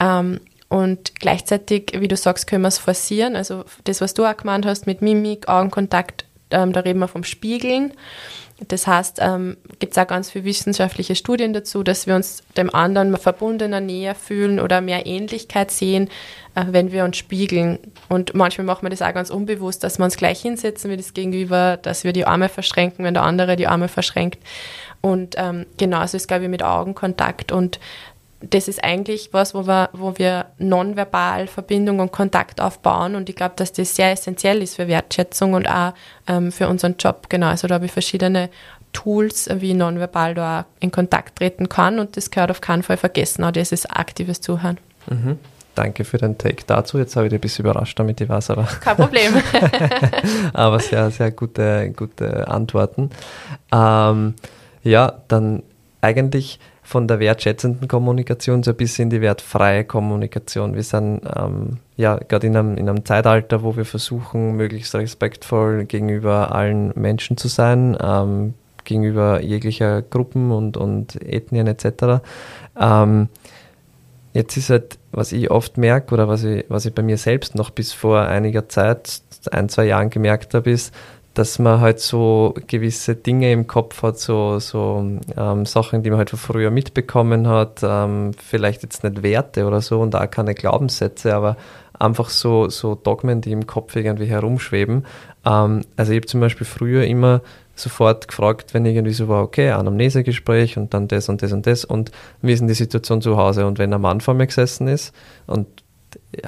[0.00, 3.36] Ähm, und gleichzeitig, wie du sagst, können wir es forcieren.
[3.36, 7.24] Also das, was du auch gemeint hast mit Mimik, Augenkontakt, ähm, da reden wir vom
[7.24, 7.92] Spiegeln.
[8.68, 12.74] Das heißt, ähm, gibt es auch ganz viele wissenschaftliche Studien dazu, dass wir uns dem
[12.74, 16.08] anderen verbundener, näher fühlen oder mehr Ähnlichkeit sehen,
[16.54, 17.78] äh, wenn wir uns spiegeln.
[18.08, 21.12] Und manchmal machen wir das auch ganz unbewusst, dass wir uns gleich hinsetzen wie das
[21.12, 24.38] Gegenüber, dass wir die Arme verschränken, wenn der andere die Arme verschränkt.
[25.02, 27.52] Und ähm, genauso ist, glaube ich, mit Augenkontakt.
[27.52, 27.78] Und
[28.40, 33.14] das ist eigentlich was, wo wir, wo wir nonverbal Verbindung und Kontakt aufbauen.
[33.14, 35.94] Und ich glaube, dass das sehr essentiell ist für Wertschätzung und auch
[36.26, 37.28] ähm, für unseren Job.
[37.28, 37.46] Genau.
[37.46, 38.50] Also da habe ich verschiedene
[38.92, 41.98] Tools, wie ich nonverbal da in Kontakt treten kann.
[41.98, 43.42] Und das gehört auf keinen Fall vergessen.
[43.44, 44.78] Auch das ist aktives Zuhören.
[45.08, 45.38] Mhm.
[45.74, 46.98] Danke für den Take dazu.
[46.98, 48.64] Jetzt habe ich dich ein bisschen überrascht damit, ich weiß aber.
[48.80, 49.34] Kein Problem.
[50.54, 53.10] aber sehr, sehr gute, gute Antworten.
[53.70, 54.34] Ähm,
[54.82, 55.62] ja, dann
[56.00, 60.76] eigentlich von der wertschätzenden Kommunikation so ein bisschen in die wertfreie Kommunikation.
[60.76, 65.84] Wir sind ähm, ja gerade in einem, in einem Zeitalter, wo wir versuchen, möglichst respektvoll
[65.84, 72.22] gegenüber allen Menschen zu sein, ähm, gegenüber jeglicher Gruppen und, und Ethnien etc.
[72.80, 73.30] Ähm,
[74.32, 77.56] jetzt ist halt, was ich oft merke oder was ich, was ich bei mir selbst
[77.56, 80.94] noch bis vor einiger Zeit, ein, zwei Jahren gemerkt habe, ist,
[81.36, 86.18] dass man halt so gewisse Dinge im Kopf hat, so, so ähm, Sachen, die man
[86.18, 90.54] halt von früher mitbekommen hat, ähm, vielleicht jetzt nicht Werte oder so und auch keine
[90.54, 91.58] Glaubenssätze, aber
[91.98, 95.04] einfach so, so Dogmen, die im Kopf irgendwie herumschweben.
[95.44, 97.42] Ähm, also ich habe zum Beispiel früher immer
[97.74, 101.84] sofort gefragt, wenn irgendwie so war, okay, Anamnesegespräch und dann das und das und das
[101.84, 103.66] und wie ist denn die Situation zu Hause?
[103.66, 105.14] Und wenn ein Mann vor mir gesessen ist
[105.46, 105.66] und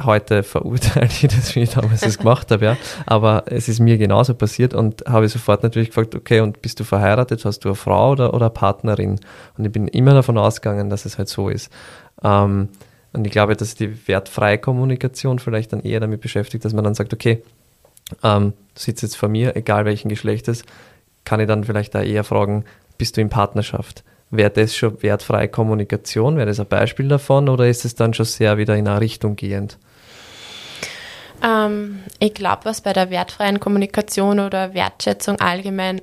[0.00, 2.76] heute verurteile ich das, wie ich damals das gemacht habe, ja.
[3.06, 6.84] Aber es ist mir genauso passiert und habe sofort natürlich gefragt, okay, und bist du
[6.84, 7.44] verheiratet?
[7.44, 9.20] Hast du eine Frau oder, oder eine Partnerin?
[9.56, 11.72] Und ich bin immer davon ausgegangen, dass es halt so ist.
[12.22, 12.68] Ähm,
[13.12, 16.94] und ich glaube, dass die wertfreie Kommunikation vielleicht dann eher damit beschäftigt, dass man dann
[16.94, 17.42] sagt, okay,
[18.22, 20.64] ähm, du sitzt jetzt vor mir, egal welchen Geschlechtes,
[21.24, 22.64] kann ich dann vielleicht da eher fragen,
[22.96, 24.04] bist du in Partnerschaft?
[24.30, 26.36] Wäre das schon wertfreie Kommunikation?
[26.36, 29.36] Wäre das ein Beispiel davon oder ist es dann schon sehr wieder in eine Richtung
[29.36, 29.78] gehend?
[31.42, 36.00] Ähm, ich glaube, was bei der wertfreien Kommunikation oder Wertschätzung allgemein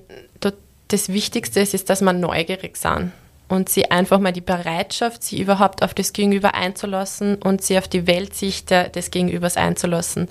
[0.88, 3.11] das Wichtigste ist, ist, dass man neugierig sind
[3.47, 7.88] und sie einfach mal die Bereitschaft, sie überhaupt auf das Gegenüber einzulassen und sie auf
[7.88, 10.29] die Weltsicht des Gegenübers einzulassen.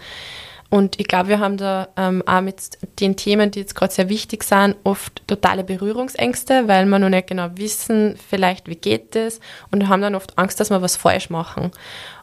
[0.75, 2.57] Und ich glaube, wir haben da ähm, auch mit
[2.99, 7.29] den Themen, die jetzt gerade sehr wichtig sind, oft totale Berührungsängste, weil wir noch nicht
[7.29, 9.39] genau wissen, vielleicht wie geht das
[9.71, 11.71] und haben dann oft Angst, dass wir was falsch machen.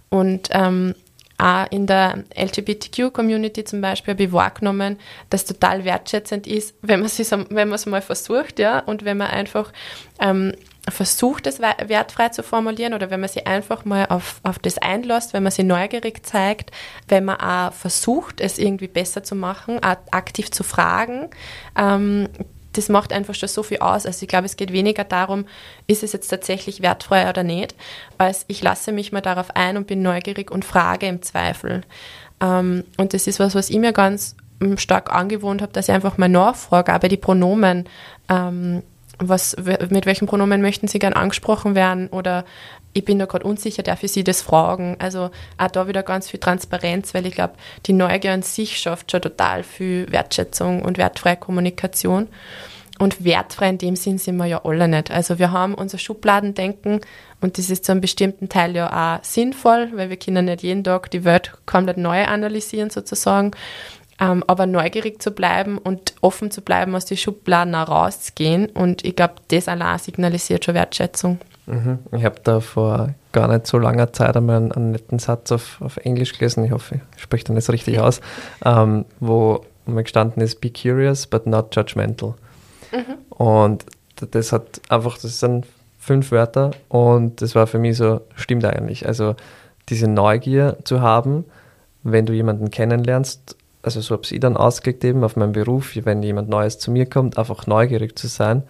[0.10, 0.96] Und ähm,
[1.38, 7.72] auch in der LGBTQ-Community zum Beispiel habe ich wahrgenommen, dass total wertschätzend ist, wenn man
[7.72, 9.72] es mal versucht, ja, und wenn man einfach
[10.20, 10.52] ähm,
[10.92, 15.34] versucht, es wertfrei zu formulieren oder wenn man sich einfach mal auf, auf das einlässt,
[15.34, 16.72] wenn man sich neugierig zeigt,
[17.08, 21.30] wenn man auch versucht, es irgendwie besser zu machen, aktiv zu fragen,
[21.78, 22.28] ähm,
[22.74, 24.06] das macht einfach schon so viel aus.
[24.06, 25.46] Also ich glaube, es geht weniger darum,
[25.88, 27.76] ist es jetzt tatsächlich wertfrei oder nicht,
[28.18, 31.82] als ich lasse mich mal darauf ein und bin neugierig und frage im Zweifel.
[32.42, 35.96] Ähm, und das ist was, was ich mir ganz ähm, stark angewohnt habe, dass ich
[35.96, 37.90] einfach mal nachfrage, aber die Pronomen
[38.30, 38.84] ähm,
[39.30, 39.56] was,
[39.90, 42.46] mit welchen Pronomen möchten Sie gern angesprochen werden oder
[42.94, 44.98] ich bin da gerade unsicher, darf ich Sie das fragen?
[45.00, 47.54] Also auch da wieder ganz viel Transparenz, weil ich glaube,
[47.86, 52.28] die Neugier an sich schafft schon total viel Wertschätzung und wertfreie Kommunikation.
[53.00, 55.10] Und wertfrei in dem Sinn sind wir ja alle nicht.
[55.10, 57.02] Also wir haben unser Schubladendenken
[57.40, 60.84] und das ist zu einem bestimmten Teil ja auch sinnvoll, weil wir können nicht jeden
[60.84, 63.52] Tag die Welt komplett neu analysieren sozusagen.
[64.22, 68.68] Ähm, aber neugierig zu bleiben und offen zu bleiben, aus den Schubladen rauszugehen.
[68.68, 71.40] Und ich glaube, das allein signalisiert schon Wertschätzung.
[71.66, 72.00] Mhm.
[72.12, 75.82] Ich habe da vor gar nicht so langer Zeit einmal einen, einen netten Satz auf,
[75.82, 78.22] auf Englisch gelesen, ich hoffe, ich spreche den jetzt richtig aus,
[78.66, 82.36] ähm, wo mal gestanden ist, be curious, but not judgmental.
[82.92, 83.36] Mhm.
[83.36, 83.86] Und
[84.18, 85.66] das hat einfach, das sind
[85.98, 89.08] fünf Wörter und das war für mich so, stimmt eigentlich.
[89.08, 89.36] Also
[89.90, 91.46] diese Neugier zu haben,
[92.04, 96.24] wenn du jemanden kennenlernst also so habe ich dann ausgelegt eben auf meinen Beruf, wenn
[96.24, 98.64] jemand Neues zu mir kommt, einfach neugierig zu sein,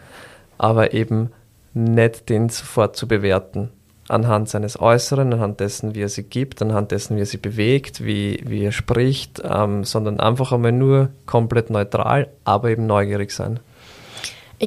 [0.58, 1.32] aber eben
[1.74, 3.69] nicht den sofort zu bewerten.
[4.08, 8.04] Anhand seines Äußeren, anhand dessen, wie er sie gibt, anhand dessen, wie er sie bewegt,
[8.04, 13.60] wie, wie er spricht, ähm, sondern einfach einmal nur komplett neutral, aber eben neugierig sein.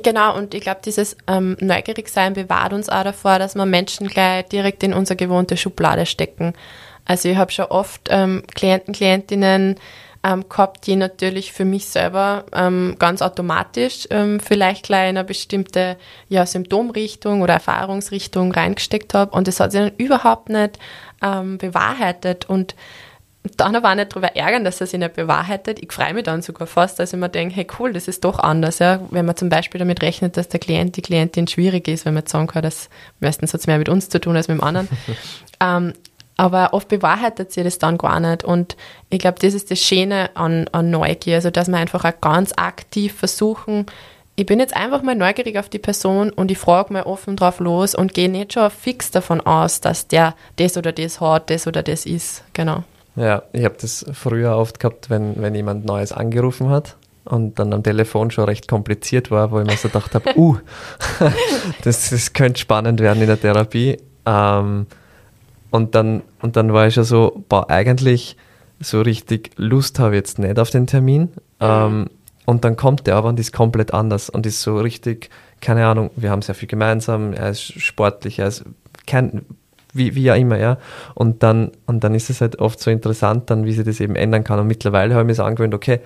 [0.03, 4.47] Genau, und ich glaube, dieses ähm, Neugierigsein bewahrt uns auch davor, dass wir Menschen gleich
[4.47, 6.55] direkt in unsere gewohnte Schublade stecken.
[7.05, 9.77] Also ich habe schon oft ähm, Klienten, Klientinnen,
[10.25, 15.25] ähm, gehabt, die natürlich für mich selber ähm, ganz automatisch ähm, vielleicht gleich in eine
[15.25, 15.97] bestimmte
[16.29, 20.79] ja, Symptomrichtung oder Erfahrungsrichtung reingesteckt habe und das hat sich dann überhaupt nicht
[21.23, 22.75] ähm, bewahrheitet und
[23.59, 25.79] dann aber auch nicht darüber ärgern, dass er sich nicht bewahrheitet.
[25.79, 28.39] Ich freue mich dann sogar fast, dass ich mir denke, hey cool, das ist doch
[28.39, 28.79] anders.
[28.79, 29.01] Ja?
[29.11, 32.23] Wenn man zum Beispiel damit rechnet, dass der Klient, die Klientin schwierig ist, wenn man
[32.23, 32.89] jetzt sagen kann, dass
[33.21, 34.89] meistens hat es mehr mit uns zu tun als mit dem anderen.
[35.61, 35.93] ähm,
[36.37, 38.44] aber oft bewahrheitet sie das dann gar nicht.
[38.44, 38.77] Und
[39.11, 42.53] ich glaube, das ist das Schöne an, an Neugier, also dass wir einfach auch ganz
[42.57, 43.87] aktiv versuchen,
[44.37, 47.61] ich bin jetzt einfach mal neugierig auf die Person und ich frage mal offen drauf
[47.61, 51.68] los und gehe nicht schon fix davon aus, dass der das oder das hat, das
[51.68, 52.42] oder das ist.
[52.53, 52.83] Genau.
[53.16, 57.73] Ja, ich habe das früher oft gehabt, wenn, wenn jemand Neues angerufen hat und dann
[57.73, 60.57] am Telefon schon recht kompliziert war, wo ich mir so gedacht habe, uh,
[61.85, 63.99] das, das könnte spannend werden in der Therapie.
[64.27, 64.87] Ähm,
[65.75, 68.37] und dann, und dann war ich ja so, boah, eigentlich
[68.79, 71.31] so richtig Lust habe ich jetzt nicht auf den Termin.
[71.59, 72.11] Ähm,
[72.45, 76.11] und dann kommt der aber und ist komplett anders und ist so richtig, keine Ahnung,
[76.15, 78.65] wir haben sehr viel gemeinsam, er ist sportlich, er ist
[79.09, 79.45] kein,
[79.93, 80.79] wie, wie ja immer, ja.
[81.15, 84.15] Und dann, und dann ist es halt oft so interessant, dann, wie sich das eben
[84.15, 84.61] ändern kann.
[84.61, 85.99] Und mittlerweile habe ich mir so angewöhnt, okay,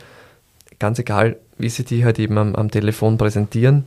[0.78, 3.84] ganz egal, wie sie die halt eben am, am Telefon präsentieren.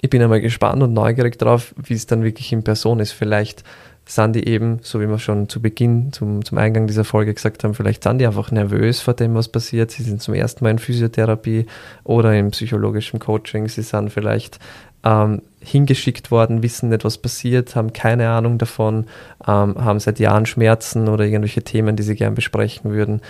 [0.00, 3.10] Ich bin einmal gespannt und neugierig drauf, wie es dann wirklich in Person ist.
[3.10, 3.64] Vielleicht
[4.08, 7.62] sind die eben, so wie wir schon zu Beginn, zum, zum Eingang dieser Folge gesagt
[7.62, 9.90] haben, vielleicht sind die einfach nervös vor dem, was passiert.
[9.90, 11.66] Sie sind zum ersten Mal in Physiotherapie
[12.04, 13.68] oder im psychologischen Coaching.
[13.68, 14.58] Sie sind vielleicht
[15.04, 19.04] ähm, hingeschickt worden, wissen nicht, was passiert, haben keine Ahnung davon,
[19.46, 23.20] ähm, haben seit Jahren Schmerzen oder irgendwelche Themen, die sie gern besprechen würden.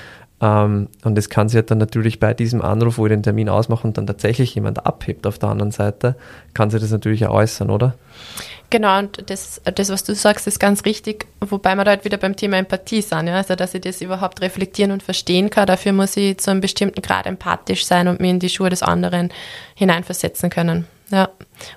[0.41, 3.49] Ähm, und es kann sich halt dann natürlich bei diesem Anruf, wo ich den Termin
[3.49, 6.15] ausmache und dann tatsächlich jemand abhebt auf der anderen Seite,
[6.55, 7.95] kann sich das natürlich auch äußern, oder?
[8.71, 12.19] Genau, und das, das, was du sagst, ist ganz richtig, wobei wir da halt wieder
[12.19, 13.37] beim Thema Empathie sind, ja?
[13.37, 15.67] also dass ich das überhaupt reflektieren und verstehen kann.
[15.67, 18.83] Dafür muss ich zu einem bestimmten Grad empathisch sein und mir in die Schuhe des
[18.83, 19.31] anderen
[19.75, 20.87] hineinversetzen können.
[21.11, 21.31] Ja,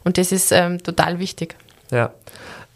[0.03, 1.55] und das ist ähm, total wichtig.
[1.91, 2.11] Ja,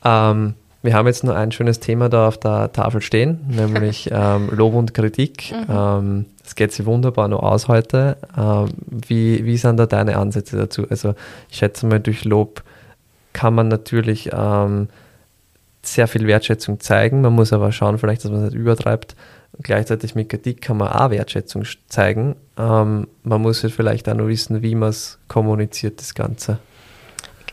[0.06, 4.49] ähm, wir haben jetzt nur ein schönes Thema da auf der Tafel stehen, nämlich ähm,
[4.49, 5.51] Lob und Kritik.
[5.51, 5.65] Mhm.
[5.69, 8.17] Ähm, das geht sich wunderbar noch aus heute.
[8.38, 10.86] Ähm, wie, wie sind da deine Ansätze dazu?
[10.89, 11.15] Also
[11.49, 12.63] ich schätze mal, durch Lob
[13.35, 14.87] kann man natürlich ähm,
[15.83, 17.19] sehr viel Wertschätzung zeigen.
[17.19, 19.15] Man muss aber schauen, vielleicht, dass man es nicht übertreibt.
[19.61, 22.37] gleichzeitig mit Kritik kann man auch Wertschätzung zeigen.
[22.57, 26.59] Ähm, man muss halt vielleicht auch noch wissen, wie man es kommuniziert, das Ganze.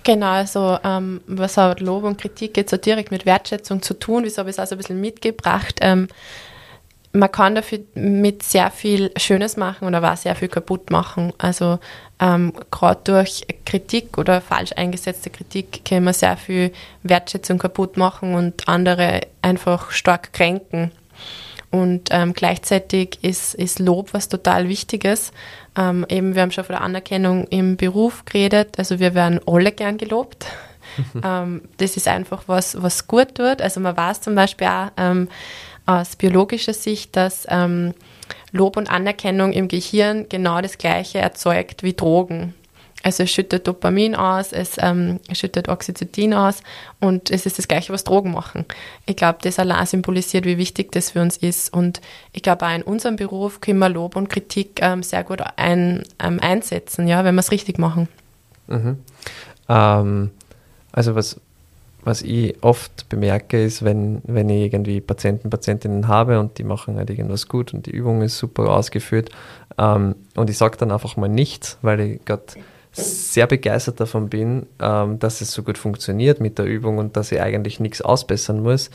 [0.04, 4.22] Genau, also ähm, was hat Lob und Kritik jetzt so direkt mit Wertschätzung zu tun?
[4.24, 5.78] Wieso habe ich es also ein bisschen mitgebracht?
[5.80, 6.06] Ähm,
[7.12, 11.32] man kann dafür mit sehr viel Schönes machen und aber auch sehr viel kaputt machen.
[11.38, 11.78] Also
[12.20, 16.72] ähm, gerade durch Kritik oder falsch eingesetzte Kritik kann man sehr viel
[17.02, 20.90] Wertschätzung kaputt machen und andere einfach stark kränken.
[21.70, 25.32] Und ähm, gleichzeitig ist, ist Lob was total Wichtiges.
[25.76, 28.78] Ähm, eben, wir haben schon von der Anerkennung im Beruf geredet.
[28.78, 30.46] Also wir werden alle gern gelobt.
[31.24, 33.62] ähm, das ist einfach was, was gut tut.
[33.62, 35.28] Also man weiß zum Beispiel auch ähm,
[35.86, 37.94] aus biologischer Sicht, dass ähm,
[38.52, 42.54] Lob und Anerkennung im Gehirn genau das Gleiche erzeugt wie Drogen.
[43.02, 46.62] Also es schüttet Dopamin aus, es ähm, schüttet Oxytocin aus
[47.00, 48.64] und es ist das Gleiche, was Drogen machen.
[49.06, 51.74] Ich glaube, das allein symbolisiert, wie wichtig das für uns ist.
[51.74, 52.00] Und
[52.32, 56.04] ich glaube, auch in unserem Beruf können wir Lob und Kritik ähm, sehr gut ein,
[56.22, 58.08] ähm, einsetzen, ja, wenn wir es richtig machen.
[58.68, 58.98] Mhm.
[59.68, 60.30] Ähm,
[60.92, 61.40] also was,
[62.04, 66.96] was ich oft bemerke, ist, wenn, wenn ich irgendwie Patienten, Patientinnen habe und die machen
[66.96, 69.30] halt irgendwas gut und die Übung ist super ausgeführt
[69.78, 72.44] ähm, und ich sage dann einfach mal nichts, weil ich gerade
[72.92, 77.32] sehr begeistert davon bin, ähm, dass es so gut funktioniert mit der Übung und dass
[77.32, 78.90] ich eigentlich nichts ausbessern muss,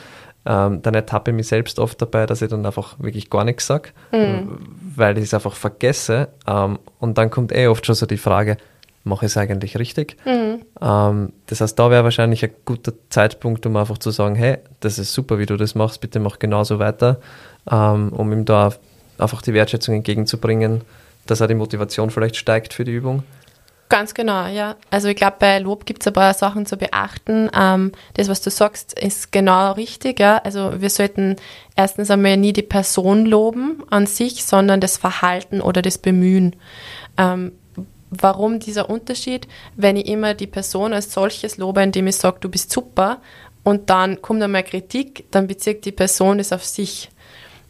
[0.46, 3.68] ähm, dann ertappe ich mich selbst oft dabei, dass ich dann einfach wirklich gar nichts
[3.68, 4.60] sage, mhm.
[4.96, 6.30] weil ich es einfach vergesse.
[6.48, 8.58] Ähm, und dann kommt eh oft schon so die Frage,
[9.08, 10.18] mache ich es eigentlich richtig?
[10.26, 10.62] Mhm.
[10.82, 15.00] Ähm, das heißt, da wäre wahrscheinlich ein guter Zeitpunkt, um einfach zu sagen, hey, das
[15.00, 17.20] ist super, wie du das machst, bitte mach genauso weiter,
[17.70, 18.74] ähm, um ihm da
[19.18, 20.82] einfach die Wertschätzung entgegenzubringen,
[21.26, 23.24] dass er die Motivation vielleicht steigt für die Übung.
[23.90, 24.76] Ganz genau, ja.
[24.90, 27.50] Also ich glaube, bei Lob gibt es ein paar Sachen zu beachten.
[27.58, 30.20] Ähm, das, was du sagst, ist genau richtig.
[30.20, 30.40] Ja.
[30.40, 31.38] Also wir sollten
[31.78, 36.58] erstens einmal nie die Person loben an sich, sondern das Verhalten oder das Bemühen.
[37.18, 37.54] Ähm,
[38.10, 39.48] warum dieser Unterschied?
[39.76, 43.22] Wenn ich immer die Person als solches lobe, indem ich sage, du bist super,
[43.68, 47.10] und dann kommt einmal Kritik, dann bezieht die Person es auf sich.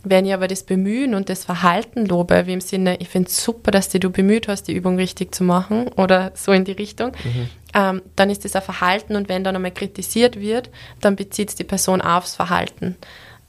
[0.03, 3.43] Wenn ich aber das Bemühen und das Verhalten lobe, wie im Sinne, ich finde es
[3.43, 7.13] super, dass du bemüht hast, die Übung richtig zu machen oder so in die Richtung,
[7.23, 7.49] mhm.
[7.73, 10.69] ähm, dann ist das ein Verhalten und wenn dann einmal kritisiert wird,
[11.01, 12.95] dann bezieht es die Person aufs Verhalten.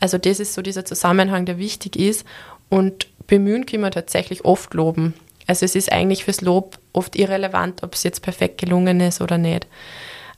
[0.00, 2.24] Also das ist so dieser Zusammenhang, der wichtig ist
[2.70, 5.12] und bemühen können wir tatsächlich oft loben.
[5.48, 9.38] Also es ist eigentlich fürs Lob oft irrelevant, ob es jetzt perfekt gelungen ist oder
[9.38, 9.66] nicht.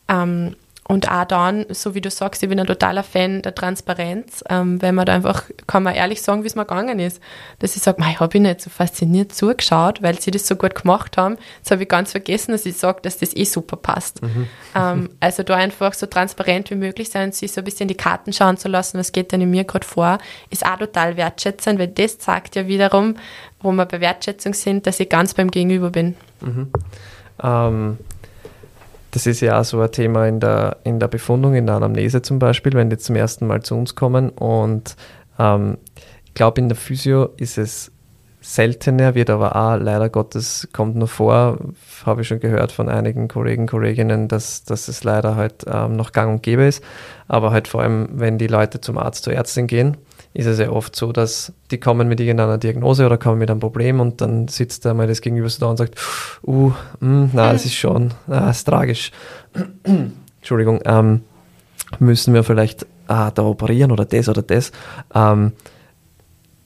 [0.08, 0.56] Ähm,
[0.90, 4.82] und auch dann, so wie du sagst, ich bin ein totaler Fan der Transparenz, ähm,
[4.82, 7.22] wenn man da einfach, kann man ehrlich sagen, wie es mir gegangen ist.
[7.60, 10.74] Dass ich sage, ich habe ich nicht so fasziniert zugeschaut, weil sie das so gut
[10.74, 11.38] gemacht haben.
[11.58, 14.20] Jetzt habe ich ganz vergessen, dass ich sage, dass das eh super passt.
[14.20, 14.48] Mhm.
[14.74, 18.32] Ähm, also da einfach so transparent wie möglich sein, sich so ein bisschen die Karten
[18.32, 20.18] schauen zu lassen, was geht denn in mir gerade vor,
[20.50, 23.14] ist auch total wertschätzend, weil das zeigt ja wiederum,
[23.60, 26.16] wo wir bei Wertschätzung sind, dass ich ganz beim Gegenüber bin.
[26.40, 26.72] Mhm.
[27.40, 27.98] Ähm
[29.10, 32.22] das ist ja auch so ein Thema in der, in der Befundung, in der Anamnese
[32.22, 34.30] zum Beispiel, wenn die zum ersten Mal zu uns kommen.
[34.30, 34.96] Und
[35.38, 35.78] ähm,
[36.24, 37.90] ich glaube, in der Physio ist es
[38.40, 41.58] seltener, wird aber auch leider Gottes kommt nur vor,
[42.06, 46.12] habe ich schon gehört von einigen Kollegen, Kolleginnen, dass, dass es leider halt ähm, noch
[46.12, 46.82] gang und gäbe ist.
[47.28, 49.96] Aber halt vor allem, wenn die Leute zum Arzt, zur Ärztin gehen,
[50.32, 53.60] ist es ja oft so, dass die kommen mit irgendeiner Diagnose oder kommen mit einem
[53.60, 56.00] Problem und dann sitzt da mal das Gegenüber so da und sagt,
[56.46, 59.10] uh, mh, hm, na, das ist schon, ah, ist tragisch.
[60.38, 61.22] Entschuldigung, ähm,
[61.98, 64.70] müssen wir vielleicht ah, da operieren oder das oder das.
[65.14, 65.52] Ähm,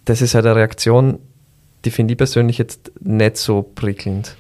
[0.05, 1.19] das ist halt eine Reaktion,
[1.87, 4.37] die finde ich persönlich jetzt nicht so prickelnd.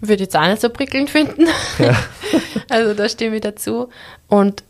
[0.00, 1.46] Würde ich jetzt auch nicht so prickelnd finden.
[1.78, 1.96] Ja.
[2.68, 3.88] also da stimme ich dazu.
[4.28, 4.62] Und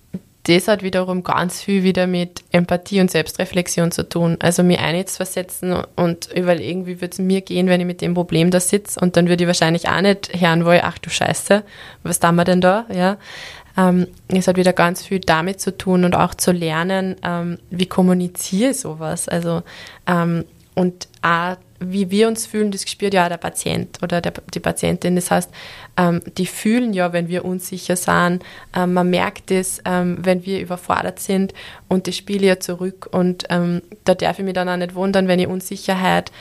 [0.44, 4.36] das hat wiederum ganz viel wieder mit Empathie und Selbstreflexion zu tun.
[4.40, 4.78] Also mir
[5.16, 9.00] versetzen und überlegen, wie würde es mir gehen, wenn ich mit dem Problem da sitze.
[9.00, 11.64] Und dann würde ich wahrscheinlich auch nicht hören wollen, ach du Scheiße,
[12.02, 12.84] was tun wir denn da?
[12.92, 13.16] Ja.
[13.76, 17.86] Ähm, es hat wieder ganz viel damit zu tun und auch zu lernen, ähm, wie
[17.86, 19.28] kommuniziere ich sowas.
[19.28, 19.62] Also
[20.06, 21.56] ähm, und auch
[21.92, 25.16] wie wir uns fühlen, das spürt ja auch der Patient oder der, die Patientin.
[25.16, 25.50] Das heißt,
[25.96, 28.42] ähm, die fühlen ja, wenn wir unsicher sind.
[28.74, 31.54] Ähm, man merkt es, ähm, wenn wir überfordert sind
[31.88, 33.08] und das spiele ja zurück.
[33.10, 36.32] Und ähm, da darf ich mich dann auch nicht wundern, wenn ich Unsicherheit,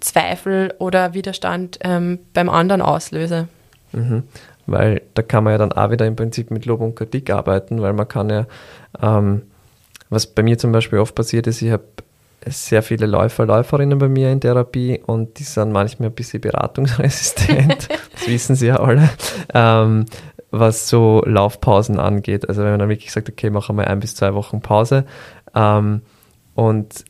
[0.00, 3.48] Zweifel oder Widerstand ähm, beim anderen auslöse.
[3.92, 4.24] Mhm.
[4.66, 7.82] Weil da kann man ja dann auch wieder im Prinzip mit Lob und Kritik arbeiten,
[7.82, 8.46] weil man kann ja,
[9.00, 9.42] ähm,
[10.08, 11.84] was bei mir zum Beispiel oft passiert ist, ich habe
[12.46, 17.88] sehr viele Läufer, Läuferinnen bei mir in Therapie und die sind manchmal ein bisschen beratungsresistent,
[18.12, 19.10] das wissen sie ja alle,
[19.54, 20.06] ähm,
[20.50, 22.48] was so Laufpausen angeht.
[22.48, 25.04] Also wenn man dann wirklich sagt, okay, machen wir ein bis zwei Wochen Pause
[25.54, 26.02] ähm,
[26.54, 27.04] und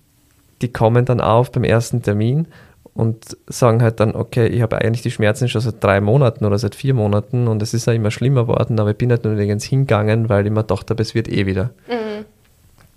[0.61, 2.47] die kommen dann auf beim ersten Termin
[2.95, 6.59] und sagen halt dann, okay, ich habe eigentlich die Schmerzen schon seit drei Monaten oder
[6.59, 9.33] seit vier Monaten und es ist ja immer schlimmer worden, aber ich bin halt nur
[9.33, 11.71] nirgends hingegangen, weil ich mir dachte, es wird eh wieder.
[11.89, 12.13] Mhm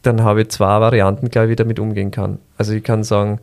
[0.05, 2.39] dann habe ich zwei Varianten gleich wieder mit umgehen kann.
[2.57, 3.39] Also ich kann sagen,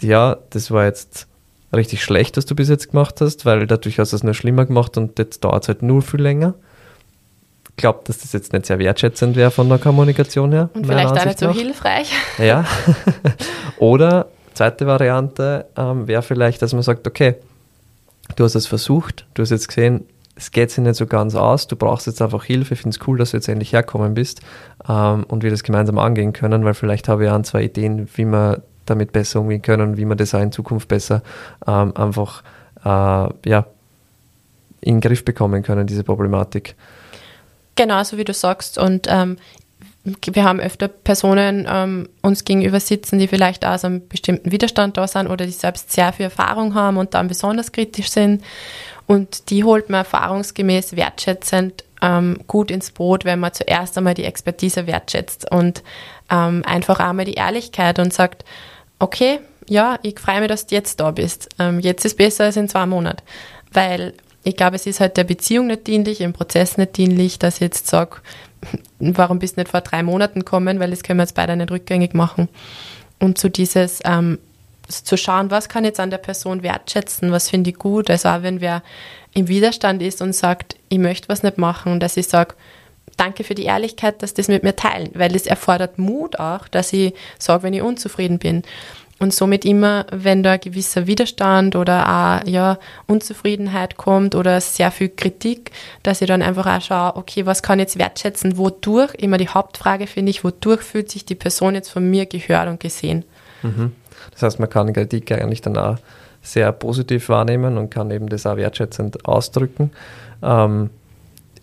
[0.00, 1.26] ja, das war jetzt
[1.74, 4.66] richtig schlecht, was du bis jetzt gemacht hast, weil dadurch hast du es nur schlimmer
[4.66, 6.54] gemacht und jetzt dauert es halt nur viel länger.
[7.70, 10.70] Ich glaube, dass das jetzt nicht sehr wertschätzend wäre von der Kommunikation her.
[10.74, 12.12] Und vielleicht auch nicht so hilfreich.
[12.38, 12.64] Ja.
[13.78, 17.36] Oder zweite Variante ähm, wäre vielleicht, dass man sagt, okay,
[18.36, 20.06] du hast es versucht, du hast jetzt gesehen,
[20.38, 23.06] es geht sich nicht so ganz aus, du brauchst jetzt einfach Hilfe, ich finde es
[23.08, 24.40] cool, dass du jetzt endlich herkommen bist
[24.88, 28.24] ähm, und wir das gemeinsam angehen können, weil vielleicht habe ich ein, zwei Ideen, wie
[28.24, 31.22] wir damit besser umgehen können und wie wir das auch in Zukunft besser
[31.66, 32.44] ähm, einfach
[32.84, 33.66] äh, ja,
[34.80, 36.76] in den Griff bekommen können, diese Problematik.
[37.74, 38.78] Genau, so wie du sagst.
[38.78, 39.38] Und ähm,
[40.04, 45.06] wir haben öfter Personen ähm, uns gegenüber sitzen, die vielleicht aus einem bestimmten Widerstand da
[45.08, 48.42] sind oder die selbst sehr viel Erfahrung haben und dann besonders kritisch sind.
[49.08, 54.24] Und die holt man erfahrungsgemäß wertschätzend ähm, gut ins Boot, wenn man zuerst einmal die
[54.24, 55.82] Expertise wertschätzt und
[56.30, 58.44] ähm, einfach einmal die Ehrlichkeit und sagt,
[58.98, 61.48] okay, ja, ich freue mich, dass du jetzt da bist.
[61.58, 63.22] Ähm, jetzt ist besser als in zwei Monaten.
[63.72, 64.12] Weil
[64.44, 67.60] ich glaube, es ist halt der Beziehung nicht dienlich, im Prozess nicht dienlich, dass ich
[67.62, 68.18] jetzt sage,
[68.98, 71.70] warum bist du nicht vor drei Monaten gekommen, weil das können wir jetzt beide nicht
[71.70, 72.48] rückgängig machen.
[73.18, 74.38] Und zu dieses, ähm,
[74.88, 78.10] zu schauen, was kann jetzt an der Person wertschätzen, was finde ich gut.
[78.10, 78.82] Also auch wenn wer
[79.34, 82.54] im Widerstand ist und sagt, ich möchte was nicht machen, dass ich sage,
[83.16, 86.92] danke für die Ehrlichkeit, dass das mit mir teilen, weil es erfordert Mut auch, dass
[86.92, 88.62] ich sage, wenn ich unzufrieden bin.
[89.20, 92.78] Und somit immer, wenn da ein gewisser Widerstand oder auch ja,
[93.08, 95.72] Unzufriedenheit kommt oder sehr viel Kritik,
[96.04, 99.48] dass ich dann einfach auch schaue, okay, was kann ich jetzt wertschätzen, wodurch, immer die
[99.48, 103.24] Hauptfrage finde ich, wodurch fühlt sich die Person jetzt von mir gehört und gesehen.
[103.62, 103.92] Mhm.
[104.32, 105.98] Das heißt, man kann Kritik eigentlich dann auch
[106.42, 109.90] sehr positiv wahrnehmen und kann eben das auch wertschätzend ausdrücken.
[110.42, 110.90] Ähm,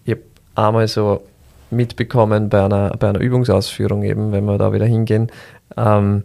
[0.04, 0.22] ich habe
[0.56, 1.22] einmal so
[1.72, 5.32] mitbekommen bei einer, bei einer Übungsausführung eben, wenn wir da wieder hingehen,
[5.78, 6.24] ähm,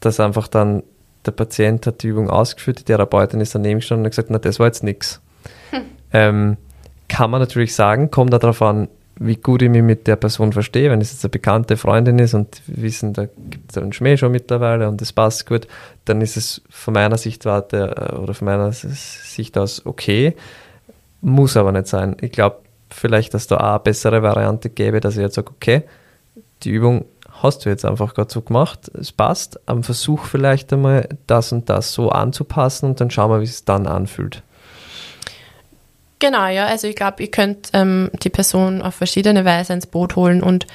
[0.00, 0.82] dass einfach dann
[1.24, 4.38] der Patient hat die Übung ausgeführt, die Therapeutin ist daneben gestanden und hat gesagt, na,
[4.38, 5.20] das war jetzt nichts.
[5.70, 5.82] Hm.
[6.12, 6.56] Ähm,
[7.08, 8.88] kann man natürlich sagen, kommt darauf an,
[9.18, 10.90] wie gut ich mich mit der Person verstehe.
[10.90, 14.32] Wenn es jetzt eine bekannte Freundin ist und wissen, da gibt es einen Schmäh schon
[14.32, 15.66] mittlerweile und das passt gut,
[16.04, 20.34] dann ist es von meiner Sichtwarte äh, oder von meiner Sicht aus okay.
[21.20, 22.16] Muss aber nicht sein.
[22.20, 22.56] Ich glaube,
[22.90, 25.82] vielleicht, dass da auch eine bessere Variante gäbe, dass ich jetzt sage, okay,
[26.62, 27.04] die Übung
[27.42, 31.68] hast du jetzt einfach gerade so gemacht, es passt, am Versuch vielleicht einmal das und
[31.68, 34.42] das so anzupassen und dann schauen wir, wie es dann anfühlt.
[36.22, 40.14] Genau, ja, also ich glaube, ihr könnt ähm, die Person auf verschiedene Weise ins Boot
[40.14, 40.68] holen und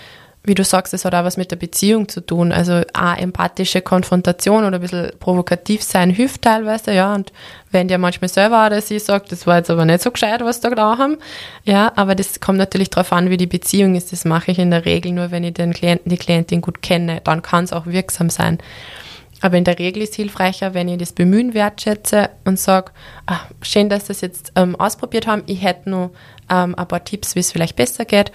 [0.43, 2.51] wie du sagst, es hat auch was mit der Beziehung zu tun.
[2.51, 7.15] Also eine empathische Konfrontation oder ein bisschen provokativ sein hilft teilweise, ja.
[7.15, 7.31] Und
[7.71, 10.59] wenn der manchmal selber oder sie sagt, das war jetzt aber nicht so gescheit, was
[10.59, 11.17] da da haben,
[11.63, 14.11] ja, aber das kommt natürlich darauf an, wie die Beziehung ist.
[14.11, 17.21] Das mache ich in der Regel nur, wenn ich den Klienten, die Klientin gut kenne.
[17.23, 18.57] Dann kann es auch wirksam sein.
[19.47, 22.91] Aber in der Regel ist es hilfreicher, wenn ich das Bemühen wertschätze und sage,
[23.27, 25.43] ah, schön, dass Sie das jetzt ähm, ausprobiert haben.
[25.45, 26.11] Ich hätte noch
[26.49, 28.33] ähm, ein paar Tipps, wie es vielleicht besser geht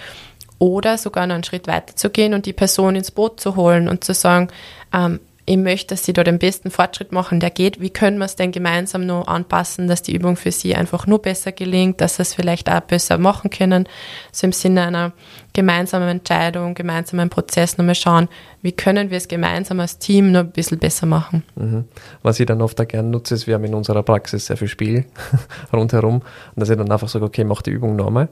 [0.59, 3.91] oder sogar noch einen Schritt weiter zu gehen und die Person ins Boot zu holen
[3.91, 4.49] und zu sagen,
[4.95, 5.21] ähm,
[5.53, 7.79] ich möchte, dass sie da den besten Fortschritt machen, der geht.
[7.79, 11.21] Wie können wir es denn gemeinsam nur anpassen, dass die Übung für sie einfach nur
[11.21, 13.87] besser gelingt, dass sie es vielleicht auch besser machen können?
[14.33, 15.13] So im Sinne einer
[15.53, 18.31] gemeinsamen Entscheidung, gemeinsamen Prozess nochmal schauen,
[18.63, 21.43] wie können wir es gemeinsam als Team nur ein bisschen besser machen.
[21.57, 21.85] Mhm.
[22.23, 24.69] Was ich dann oft auch gerne nutze, ist, wir haben in unserer Praxis sehr viel
[24.69, 25.05] Spiel
[25.73, 26.25] rundherum und
[26.55, 28.31] dass ich dann einfach sage, okay, mach die Übung nochmal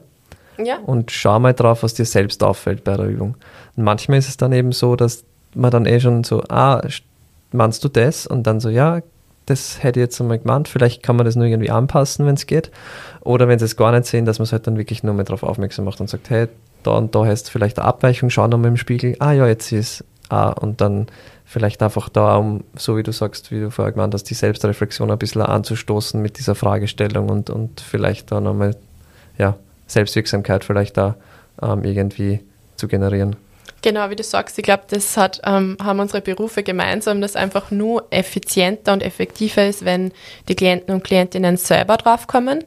[0.57, 0.79] ja.
[0.87, 3.35] und schau mal drauf, was dir selbst auffällt bei der Übung.
[3.75, 6.81] Und manchmal ist es dann eben so, dass man dann eh schon so, ah,
[7.51, 8.27] meinst du das?
[8.27, 9.01] Und dann so, ja,
[9.45, 12.45] das hätte ich jetzt einmal gemeint, vielleicht kann man das nur irgendwie anpassen, wenn es
[12.45, 12.71] geht.
[13.21, 15.23] Oder wenn sie es gar nicht sehen, dass man es halt dann wirklich nur mal
[15.23, 16.47] darauf aufmerksam macht und sagt, hey,
[16.83, 20.03] da und da du vielleicht eine Abweichung, schau nochmal im Spiegel, ah ja, jetzt ist
[20.31, 21.07] ah, und dann
[21.45, 25.11] vielleicht einfach da, um, so wie du sagst, wie du vorher gemeint hast, die Selbstreflexion
[25.11, 28.75] ein bisschen anzustoßen mit dieser Fragestellung und, und vielleicht da nochmal,
[29.37, 31.15] ja, Selbstwirksamkeit vielleicht da
[31.61, 32.39] ähm, irgendwie
[32.77, 33.35] zu generieren.
[33.83, 37.71] Genau, wie du sagst, ich glaube, das hat, ähm, haben unsere Berufe gemeinsam, dass einfach
[37.71, 40.11] nur effizienter und effektiver ist, wenn
[40.47, 42.63] die Klienten und Klientinnen selber draufkommen.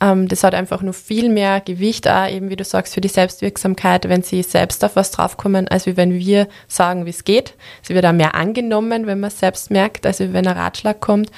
[0.00, 3.08] Ähm, das hat einfach nur viel mehr Gewicht, auch eben wie du sagst, für die
[3.08, 7.54] Selbstwirksamkeit, wenn sie selbst auf was draufkommen, als wie wenn wir sagen, wie es geht.
[7.80, 11.30] Sie wird auch mehr angenommen, wenn man es selbst merkt, als wenn ein Ratschlag kommt.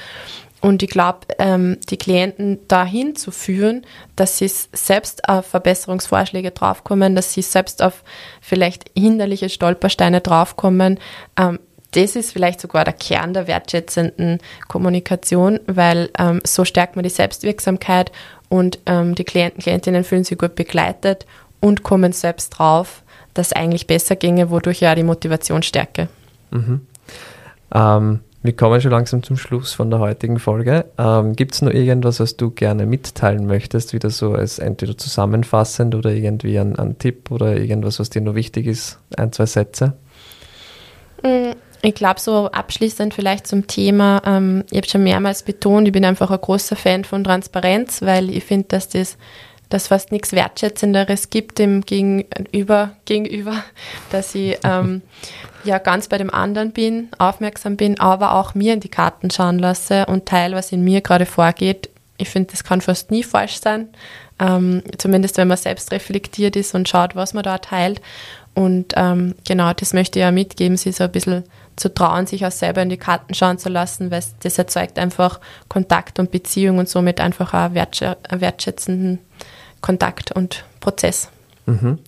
[0.60, 7.16] Und ich glaube, ähm, die Klienten dahin zu führen, dass sie selbst auf Verbesserungsvorschläge draufkommen,
[7.16, 8.04] dass sie selbst auf
[8.42, 10.98] vielleicht hinderliche Stolpersteine draufkommen,
[11.38, 11.58] ähm,
[11.92, 14.38] das ist vielleicht sogar der Kern der wertschätzenden
[14.68, 18.12] Kommunikation, weil ähm, so stärkt man die Selbstwirksamkeit
[18.48, 21.26] und ähm, die Klienten, Klientinnen fühlen sich gut begleitet
[21.58, 23.02] und kommen selbst drauf,
[23.34, 26.08] das eigentlich besser ginge, wodurch ja die Motivation stärke.
[26.50, 26.86] Mhm.
[28.42, 30.86] Wir kommen schon langsam zum Schluss von der heutigen Folge.
[30.96, 35.94] Ähm, Gibt es noch irgendwas, was du gerne mitteilen möchtest, wieder so als entweder zusammenfassend
[35.94, 38.98] oder irgendwie ein, ein Tipp oder irgendwas, was dir noch wichtig ist?
[39.14, 39.92] Ein, zwei Sätze?
[41.22, 41.50] Mm,
[41.82, 46.06] ich glaube, so abschließend vielleicht zum Thema, ähm, ich habe schon mehrmals betont, ich bin
[46.06, 49.18] einfach ein großer Fan von Transparenz, weil ich finde, dass das
[49.70, 53.54] dass fast nichts Wertschätzenderes gibt dem Gegenüber, gegenüber
[54.10, 55.00] dass ich ähm,
[55.64, 59.58] ja ganz bei dem anderen bin, aufmerksam bin, aber auch mir in die Karten schauen
[59.58, 61.88] lasse und teile, was in mir gerade vorgeht.
[62.18, 63.88] Ich finde, das kann fast nie falsch sein,
[64.38, 68.02] ähm, zumindest wenn man selbst reflektiert ist und schaut, was man da teilt.
[68.54, 71.44] Und ähm, genau, das möchte ich ja mitgeben, sie so ein bisschen
[71.76, 75.40] zu trauen, sich auch selber in die Karten schauen zu lassen, weil das erzeugt einfach
[75.68, 79.20] Kontakt und Beziehung und somit einfach auch einen wertschätzenden
[79.80, 81.28] Kontakt und Prozess.
[81.66, 81.98] Mhm.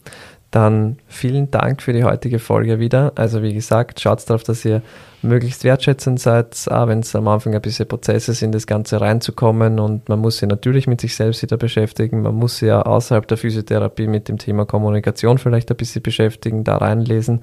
[0.53, 3.12] Dann vielen Dank für die heutige Folge wieder.
[3.14, 4.82] Also wie gesagt, schaut darauf, dass ihr
[5.22, 9.80] möglichst wertschätzend seid, auch wenn es am Anfang ein bisschen Prozesse sind, das Ganze reinzukommen
[9.80, 12.20] und man muss sich natürlich mit sich selbst wieder beschäftigen.
[12.20, 16.64] Man muss sich ja außerhalb der Physiotherapie mit dem Thema Kommunikation vielleicht ein bisschen beschäftigen,
[16.64, 17.40] da reinlesen.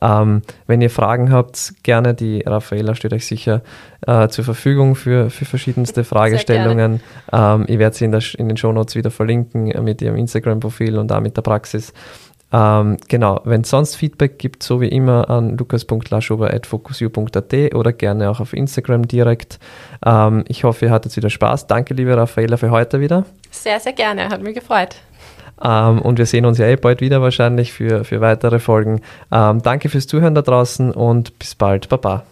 [0.00, 3.62] Ähm, wenn ihr Fragen habt, gerne, die Raffaella steht euch sicher
[4.06, 7.00] äh, zur Verfügung für, für verschiedenste Fragestellungen.
[7.32, 11.08] Ähm, ich werde sie in, der, in den Shownotes wieder verlinken mit ihrem Instagram-Profil und
[11.08, 11.92] da mit der Praxis.
[12.54, 18.38] Ähm, genau, wenn es sonst Feedback gibt, so wie immer an lukas.laschober.focusu.at oder gerne auch
[18.38, 19.58] auf Instagram direkt.
[20.06, 21.66] Ähm, ich hoffe, ihr hattet wieder Spaß.
[21.66, 23.24] Danke, liebe Raffaella, für heute wieder.
[23.50, 24.94] Sehr, sehr gerne, hat mich gefreut.
[25.60, 29.00] Ähm, und wir sehen uns ja eh bald wieder wahrscheinlich für, für weitere Folgen.
[29.32, 31.88] Ähm, danke fürs Zuhören da draußen und bis bald.
[31.88, 32.22] Baba.